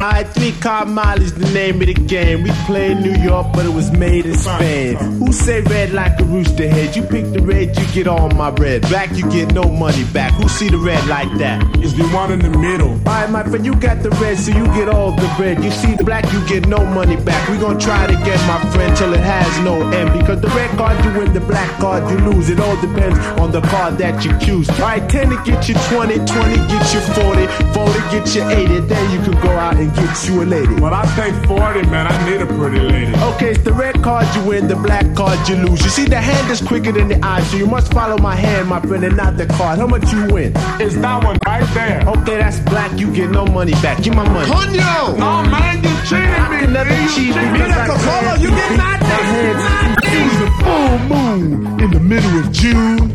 Alright, 0.00 0.28
three 0.28 0.52
card 0.52 0.88
molly 0.88 1.24
is 1.24 1.34
the 1.34 1.52
name 1.52 1.78
of 1.82 1.86
the 1.86 1.92
game. 1.92 2.42
We 2.42 2.50
play 2.64 2.92
in 2.92 3.02
New 3.02 3.14
York, 3.16 3.48
but 3.52 3.66
it 3.66 3.74
was 3.74 3.90
made 3.92 4.24
in 4.24 4.34
Spain. 4.34 4.96
Who 4.96 5.30
say 5.30 5.60
red 5.60 5.92
like 5.92 6.18
a 6.18 6.24
rooster 6.24 6.66
head? 6.66 6.96
You 6.96 7.02
pick 7.02 7.30
the 7.34 7.42
red, 7.42 7.76
you 7.76 7.84
get 7.92 8.06
all 8.06 8.30
my 8.30 8.48
red. 8.48 8.80
Black, 8.88 9.14
you 9.14 9.30
get 9.30 9.52
no 9.52 9.64
money 9.64 10.04
back. 10.04 10.32
Who 10.40 10.48
see 10.48 10.70
the 10.70 10.78
red 10.78 11.06
like 11.06 11.30
that? 11.36 11.62
It's 11.84 11.92
the 11.92 12.08
one 12.16 12.32
in 12.32 12.38
the 12.38 12.48
middle. 12.48 12.92
Alright, 12.92 13.28
my 13.28 13.42
friend, 13.42 13.66
you 13.66 13.74
got 13.74 14.02
the 14.02 14.08
red, 14.12 14.38
so 14.38 14.52
you 14.52 14.64
get 14.68 14.88
all 14.88 15.12
the 15.12 15.28
red. 15.38 15.62
You 15.62 15.70
see 15.70 15.94
the 15.94 16.04
black, 16.04 16.24
you 16.32 16.40
get 16.48 16.66
no 16.66 16.82
money 16.82 17.16
back. 17.16 17.46
We 17.50 17.58
gon' 17.58 17.78
try 17.78 18.04
it 18.04 18.10
again, 18.10 18.40
my 18.48 18.58
friend, 18.72 18.96
till 18.96 19.12
it 19.12 19.20
has 19.20 19.52
no 19.60 19.86
end. 19.90 20.18
Because 20.18 20.40
the 20.40 20.48
red 20.48 20.70
card 20.78 21.04
you 21.04 21.12
win, 21.12 21.34
the 21.34 21.40
black 21.40 21.70
card 21.78 22.10
you 22.10 22.16
lose. 22.24 22.48
It 22.48 22.58
all 22.58 22.80
depends 22.80 23.18
on 23.38 23.52
the 23.52 23.60
card 23.60 23.98
that 23.98 24.24
you 24.24 24.32
choose. 24.38 24.70
Alright, 24.80 25.10
10 25.10 25.28
to 25.28 25.36
get 25.44 25.68
you 25.68 25.74
20, 25.92 26.24
20 26.24 26.56
get 26.72 26.94
you 26.94 27.00
40, 27.20 27.46
40 27.74 28.00
get 28.08 28.34
you 28.34 28.48
80. 28.48 28.80
Then 28.88 29.10
you 29.12 29.20
can 29.28 29.38
go 29.42 29.50
out 29.50 29.76
and 29.76 29.89
get 29.94 30.28
you 30.28 30.42
a 30.42 30.44
lady. 30.44 30.74
Well, 30.80 30.94
I 30.94 31.04
think 31.16 31.34
40, 31.46 31.82
man. 31.90 32.06
I 32.06 32.30
need 32.30 32.40
a 32.40 32.46
pretty 32.46 32.80
lady. 32.80 33.12
Okay, 33.34 33.50
it's 33.50 33.62
the 33.62 33.72
red 33.72 34.02
card 34.02 34.26
you 34.34 34.42
win, 34.44 34.68
the 34.68 34.76
black 34.76 35.14
card 35.14 35.38
you 35.48 35.56
lose. 35.56 35.82
You 35.82 35.90
see, 35.90 36.04
the 36.06 36.20
hand 36.20 36.50
is 36.50 36.60
quicker 36.60 36.92
than 36.92 37.08
the 37.08 37.18
eye, 37.24 37.42
so 37.42 37.56
you 37.56 37.66
must 37.66 37.92
follow 37.92 38.18
my 38.18 38.34
hand, 38.36 38.68
my 38.68 38.80
friend, 38.80 39.04
and 39.04 39.16
not 39.16 39.36
the 39.36 39.46
card. 39.46 39.78
How 39.78 39.86
much 39.86 40.10
you 40.12 40.26
win? 40.32 40.52
It's 40.80 40.96
that 40.96 41.24
one 41.24 41.38
right 41.46 41.66
there. 41.74 42.02
Okay, 42.08 42.38
that's 42.38 42.60
black. 42.60 42.90
You 42.98 43.12
get 43.12 43.30
no 43.30 43.44
money 43.46 43.72
back. 43.82 44.02
Give 44.02 44.14
my 44.14 44.28
money. 44.28 44.48
Coño! 44.50 45.18
No, 45.18 45.42
man, 45.50 45.82
you 45.82 45.90
cheated 46.08 46.28
I 46.28 46.48
me. 46.50 46.60
can 46.64 46.72
never 46.72 46.90
man. 46.90 47.02
You 47.02 47.08
cheat 47.08 47.34
cheated 47.34 47.52
because 47.52 47.68
me. 47.68 47.74
I 47.74 47.86
Coca-Cola, 47.86 48.20
can't 48.22 48.40
you 48.42 48.50
get 48.50 48.68
beat 48.70 48.76
nothing. 48.78 49.08
my 49.08 49.24
hands. 49.30 49.96
It 50.12 50.22
was 50.26 50.40
a 50.42 50.50
full 50.62 50.98
moon 51.16 51.80
in 51.80 51.90
the 51.90 52.00
middle 52.00 52.38
of 52.40 52.50
June. 52.52 53.12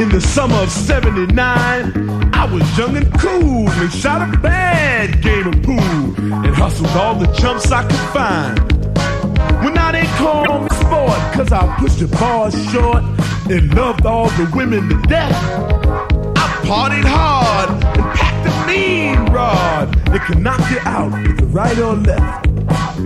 In 0.00 0.08
the 0.08 0.18
summer 0.18 0.56
of 0.56 0.70
79, 0.70 1.36
I 2.32 2.50
was 2.50 2.78
young 2.78 2.96
and 2.96 3.12
cool 3.20 3.68
and 3.68 3.92
shot 3.92 4.26
a 4.26 4.38
bad 4.38 5.20
game 5.20 5.46
of 5.48 5.62
pool 5.62 5.78
and 5.78 6.54
hustled 6.56 6.88
all 6.96 7.16
the 7.16 7.26
chumps 7.34 7.70
I 7.70 7.82
could 7.82 8.06
find. 8.14 8.58
When 9.62 9.74
now 9.74 9.92
they 9.92 10.06
call 10.16 10.62
me 10.62 10.70
sport, 10.70 11.18
cause 11.34 11.52
I 11.52 11.76
pushed 11.78 11.98
the 11.98 12.06
bars 12.16 12.54
short 12.72 13.04
and 13.50 13.74
loved 13.74 14.06
all 14.06 14.30
the 14.30 14.50
women 14.56 14.88
to 14.88 15.02
death. 15.06 15.36
I 16.34 16.48
partied 16.64 17.04
hard 17.04 17.68
and 17.68 18.04
packed 18.16 18.46
a 18.46 18.66
mean 18.66 19.30
rod 19.30 19.92
that 20.06 20.24
can 20.26 20.42
knock 20.42 20.60
you 20.70 20.78
out 20.86 21.12
with 21.12 21.40
the 21.40 21.46
right 21.48 21.78
or 21.78 21.96
left. 21.96 22.49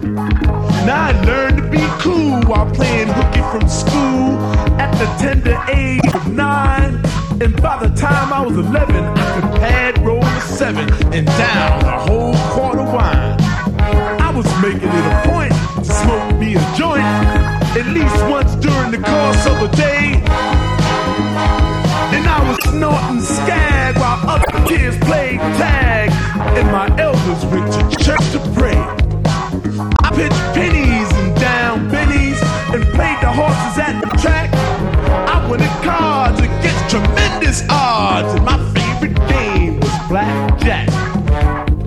Now 0.03 1.09
I 1.09 1.23
learned 1.25 1.59
to 1.59 1.71
be 1.71 1.85
cool 2.01 2.41
while 2.43 2.69
playing 2.75 3.09
hooky 3.09 3.43
from 3.53 3.69
school 3.69 4.39
at 4.81 4.91
the 4.99 5.07
tender 5.23 5.57
age 5.73 6.15
of 6.15 6.33
nine. 6.33 7.01
And 7.41 7.61
by 7.63 7.87
the 7.87 7.95
time 7.95 8.33
I 8.33 8.45
was 8.45 8.57
11, 8.57 8.97
I 8.97 9.41
could 9.41 9.61
pad 9.61 9.99
roll 10.05 10.25
a 10.25 10.41
seven 10.41 10.91
and 11.13 11.27
down 11.27 11.85
a 11.85 11.99
whole 12.01 12.35
quart 12.53 12.79
of 12.79 12.93
wine. 12.93 13.37
I 14.21 14.33
was 14.35 14.47
making 14.61 14.89
it 14.89 15.07
a 15.13 15.23
point 15.31 15.53
to 15.77 15.85
smoke 15.85 16.41
me 16.41 16.57
a 16.57 16.77
joint 16.77 17.05
at 17.77 17.87
least 17.93 18.17
once 18.27 18.55
during 18.57 18.91
the 18.91 18.99
course 18.99 19.47
of 19.47 19.63
a 19.63 19.77
day. 19.77 20.23
And 22.15 22.27
I 22.27 22.49
was 22.49 22.59
snorting 22.71 23.21
skag 23.21 23.97
while 23.99 24.29
other 24.29 24.69
kids 24.69 24.97
played 25.05 25.39
tag, 25.59 26.11
and 26.59 26.67
my 26.73 26.89
elders 27.01 27.45
went 27.47 27.73
to 27.73 28.05
church 28.05 28.31
to 28.33 28.41
pray. 28.55 29.14
I 30.05 30.11
pitched 30.11 30.45
pennies 30.55 31.11
and 31.19 31.35
down 31.41 31.91
pennies 31.91 32.39
and 32.75 32.85
played 32.93 33.19
the 33.25 33.33
horses 33.33 33.79
at 33.79 33.95
the 34.03 34.11
track. 34.19 34.51
I 35.33 35.49
winning 35.49 35.77
cards 35.83 36.41
against 36.41 36.91
tremendous 36.91 37.63
odds, 37.71 38.35
and 38.35 38.45
my 38.45 38.59
favorite 38.75 39.17
game 39.29 39.81
was 39.81 39.97
blackjack. 40.09 40.89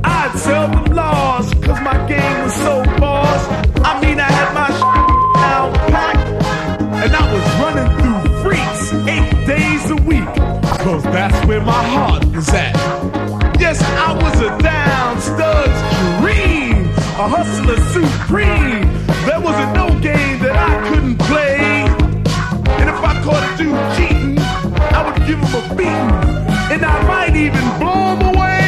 I'd 0.03 0.33
seldom 0.35 0.95
lost, 0.95 1.61
cause 1.61 1.79
my 1.81 1.97
game 2.07 2.43
was 2.43 2.55
so 2.55 2.83
boss. 2.99 3.41
I 3.85 4.01
mean, 4.01 4.19
I 4.19 4.29
had 4.39 4.49
my 4.53 4.69
down 5.37 5.73
packed, 5.91 6.27
and 7.03 7.15
I 7.15 7.25
was 7.33 7.45
running 7.61 7.89
through 7.99 8.43
freaks 8.43 8.83
eight 9.13 9.45
days 9.45 9.91
a 9.91 9.95
week, 10.09 10.31
cause 10.81 11.03
that's 11.03 11.45
where 11.45 11.61
my 11.61 11.83
heart 11.93 12.25
was 12.33 12.49
at. 12.49 12.73
Yes, 13.59 13.79
I 13.81 14.13
was 14.13 14.41
a 14.41 14.57
down 14.63 15.21
stud's 15.21 15.96
a 17.19 17.27
hustler 17.27 17.77
supreme. 17.93 18.85
There 19.25 19.41
wasn't 19.41 19.73
no 19.73 19.89
game 20.01 20.37
that 20.39 20.55
I 20.55 20.87
couldn't 20.87 21.17
play. 21.17 21.57
And 22.79 22.89
if 22.89 22.99
I 23.03 23.19
caught 23.23 23.41
a 23.41 23.57
dude 23.57 23.73
cheating, 23.97 24.37
I 24.93 25.01
would 25.03 25.25
give 25.25 25.39
him 25.39 25.55
a 25.55 25.75
beating. 25.75 26.11
And 26.71 26.85
I 26.85 27.01
might 27.07 27.35
even 27.35 27.65
blow 27.79 28.13
him 28.13 28.21
away. 28.35 28.67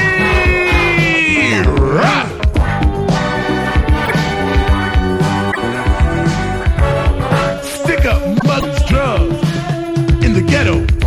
Stick 7.61 8.05
up 8.05 8.21
mugs, 8.45 8.83
drugs 8.89 9.43
in 10.25 10.33
the 10.33 10.41
ghetto. 10.41 10.98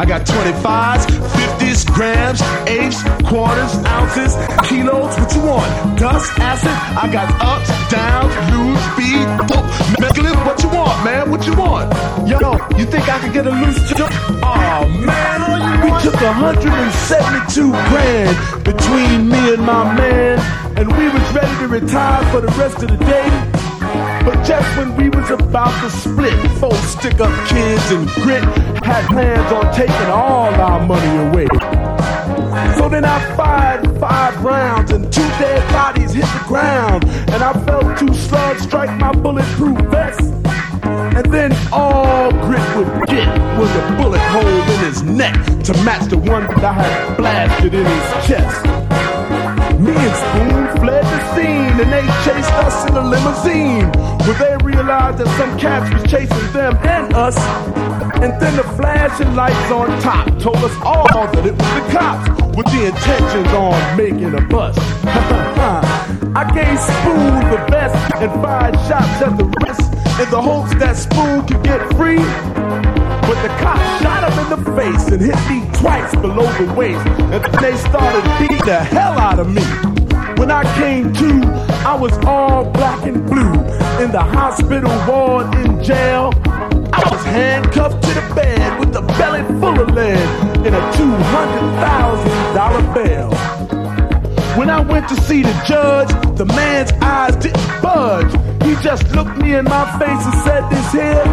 I 0.00 0.06
got 0.06 0.24
25s, 0.24 1.04
50s, 1.04 1.86
grams, 1.92 2.40
eighths, 2.66 3.02
quarters, 3.28 3.74
ounces, 3.84 4.32
kilos. 4.66 5.12
What 5.20 5.34
you 5.34 5.42
want? 5.42 5.98
Dust, 5.98 6.32
acid? 6.40 6.72
I 6.96 7.06
got 7.12 7.28
ups, 7.36 7.68
downs, 7.92 8.32
loose, 8.48 8.80
speed, 8.96 9.28
book, 9.44 9.66
mescaline. 10.00 10.40
What 10.46 10.62
you 10.62 10.70
want, 10.70 11.04
man? 11.04 11.30
What 11.30 11.46
you 11.46 11.54
want? 11.54 11.92
Yo, 12.26 12.40
you 12.78 12.86
think 12.86 13.10
I 13.10 13.20
could 13.20 13.34
get 13.34 13.46
a 13.46 13.50
loose 13.50 13.92
jump? 13.92 14.10
Oh 14.40 14.88
man, 15.04 15.84
we 15.84 15.90
took 16.00 16.18
172 16.18 17.70
grand 17.70 18.64
between 18.64 19.28
me 19.28 19.52
and 19.52 19.62
my 19.66 19.84
man, 19.84 20.38
and 20.78 20.90
we 20.96 21.10
was 21.10 21.32
ready 21.34 21.54
to 21.58 21.68
retire 21.68 22.24
for 22.32 22.40
the 22.40 22.48
rest 22.56 22.82
of 22.82 22.88
the 22.88 22.96
day. 23.04 23.49
But 24.30 24.46
just 24.46 24.78
when 24.78 24.94
we 24.94 25.08
was 25.08 25.28
about 25.28 25.74
to 25.82 25.90
split, 25.90 26.32
four 26.60 26.72
stick 26.74 27.18
up 27.18 27.48
kids 27.48 27.90
and 27.90 28.06
grit 28.22 28.44
had 28.84 29.04
plans 29.08 29.52
on 29.52 29.74
taking 29.74 30.06
all 30.06 30.54
our 30.54 30.86
money 30.86 31.16
away. 31.26 31.48
So 32.78 32.88
then 32.88 33.04
I 33.04 33.18
fired 33.34 33.98
five 33.98 34.40
rounds 34.44 34.92
and 34.92 35.12
two 35.12 35.26
dead 35.40 35.68
bodies 35.72 36.12
hit 36.12 36.26
the 36.26 36.44
ground. 36.46 37.06
And 37.06 37.42
I 37.42 37.52
felt 37.64 37.98
two 37.98 38.14
slugs 38.14 38.62
strike 38.62 38.96
my 39.00 39.10
bulletproof 39.10 39.76
vest. 39.90 40.20
And 40.84 41.26
then 41.32 41.52
all 41.72 42.30
grit 42.30 42.76
would 42.76 43.08
get 43.08 43.26
was 43.58 43.74
a 43.74 43.96
bullet 44.00 44.20
hole 44.20 44.46
in 44.46 44.78
his 44.84 45.02
neck 45.02 45.34
to 45.64 45.72
match 45.82 46.08
the 46.08 46.18
one 46.18 46.46
that 46.46 46.62
I 46.62 46.72
had 46.74 47.16
blasted 47.16 47.74
in 47.74 47.84
his 47.84 48.26
chest. 48.28 48.79
Me 49.90 49.96
and 49.96 50.14
Spoon 50.14 50.78
fled 50.78 51.02
the 51.02 51.34
scene 51.34 51.74
and 51.82 51.90
they 51.90 52.06
chased 52.22 52.52
us 52.62 52.88
in 52.88 52.96
a 52.96 53.02
limousine. 53.02 53.90
Where 54.22 54.38
they 54.38 54.64
realized 54.64 55.18
that 55.18 55.26
some 55.36 55.58
cats 55.58 55.92
was 55.92 56.08
chasing 56.08 56.52
them 56.52 56.76
and 56.86 57.12
us. 57.14 57.36
And 58.22 58.40
then 58.40 58.54
the 58.56 58.62
flashing 58.78 59.34
lights 59.34 59.70
on 59.72 60.00
top 60.00 60.26
told 60.38 60.58
us 60.58 60.76
all 60.84 61.08
that 61.32 61.44
it 61.44 61.56
was 61.58 61.70
the 61.74 61.84
cops 61.90 62.28
with 62.56 62.66
the 62.66 62.86
intentions 62.86 63.48
on 63.48 63.96
making 63.96 64.32
a 64.32 64.40
bust. 64.46 64.78
I 66.36 66.44
gave 66.54 66.78
Spoon 66.78 67.50
the 67.50 67.66
best 67.68 68.14
and 68.22 68.32
five 68.40 68.74
shots 68.86 69.22
at 69.22 69.36
the 69.38 69.44
wrist 69.44 69.89
in 70.20 70.30
the 70.30 70.40
hopes 70.40 70.72
that 70.74 70.96
Spoon 70.98 71.46
could 71.46 71.62
get 71.62 71.80
free. 71.96 72.18
But 73.24 73.40
the 73.40 73.48
cop 73.56 73.80
shot 74.02 74.30
him 74.30 74.38
in 74.44 74.50
the 74.50 74.58
face 74.76 75.08
and 75.08 75.18
hit 75.20 75.38
me 75.48 75.64
twice 75.72 76.14
below 76.14 76.44
the 76.60 76.66
waist. 76.74 77.00
And 77.32 77.42
they 77.64 77.74
started 77.76 78.22
beating 78.38 78.62
the 78.66 78.84
hell 78.84 79.18
out 79.18 79.38
of 79.38 79.48
me. 79.48 79.62
When 80.38 80.50
I 80.50 80.64
came 80.76 81.14
to, 81.14 81.40
I 81.86 81.94
was 81.94 82.12
all 82.26 82.64
black 82.70 83.06
and 83.06 83.24
blue. 83.24 83.54
In 84.04 84.10
the 84.12 84.20
hospital 84.20 84.92
ward 85.08 85.54
in 85.54 85.82
jail. 85.82 86.34
I 86.92 87.02
was 87.10 87.24
handcuffed 87.24 88.02
to 88.02 88.12
the 88.12 88.20
bed 88.34 88.78
with 88.78 88.94
a 88.96 89.02
belly 89.16 89.42
full 89.60 89.80
of 89.80 89.88
lead 89.94 90.20
in 90.66 90.74
a 90.74 90.80
$200,000 90.92 92.94
bail. 92.94 93.30
When 94.58 94.68
I 94.68 94.80
went 94.80 95.08
to 95.08 95.16
see 95.22 95.40
the 95.42 95.54
judge, 95.66 96.10
the 96.36 96.44
man's 96.44 96.92
eyes 97.00 97.36
didn't 97.36 97.80
budge. 97.80 98.49
He 98.64 98.74
just 98.82 99.10
looked 99.14 99.36
me 99.38 99.54
in 99.54 99.64
my 99.64 99.84
face 99.98 100.24
and 100.24 100.34
said 100.44 100.68
this 100.70 100.92
here. 100.92 101.24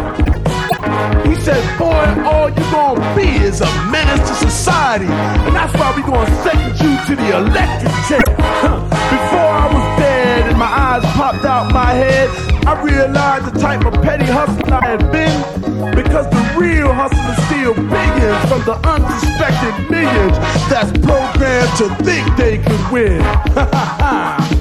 He 1.26 1.34
said, 1.36 1.62
boy, 1.78 2.06
all 2.24 2.48
you 2.48 2.64
gonna 2.70 3.14
be 3.16 3.28
is 3.44 3.60
a 3.60 3.70
menace 3.90 4.28
to 4.28 4.34
society. 4.50 5.06
And 5.06 5.54
that's 5.54 5.72
why 5.74 5.94
we 5.96 6.02
gonna 6.02 6.42
send 6.42 6.60
you 6.80 6.96
to 7.06 7.16
the 7.16 7.36
electric 7.36 7.92
chair. 8.08 8.20
Before 9.12 9.50
I 9.62 9.66
was 9.72 10.00
dead 10.00 10.48
and 10.50 10.58
my 10.58 10.66
eyes 10.66 11.02
popped 11.14 11.44
out 11.44 11.72
my 11.72 11.92
head, 11.92 12.30
I 12.66 12.80
realized 12.82 13.54
the 13.54 13.58
type 13.58 13.84
of 13.84 13.94
petty 14.02 14.26
hustler 14.26 14.74
I 14.74 14.86
had 14.86 15.12
been. 15.12 15.94
Because 15.94 16.28
the 16.30 16.54
real 16.58 16.92
hustlers 16.92 17.38
steal 17.46 17.74
billions 17.74 18.48
from 18.48 18.62
the 18.64 18.76
unsuspected 18.88 19.90
millions 19.90 20.36
that's 20.68 20.92
programmed 21.04 21.76
to 21.78 21.88
think 22.04 22.36
they 22.36 22.58
could 22.58 22.92
win. 22.92 24.54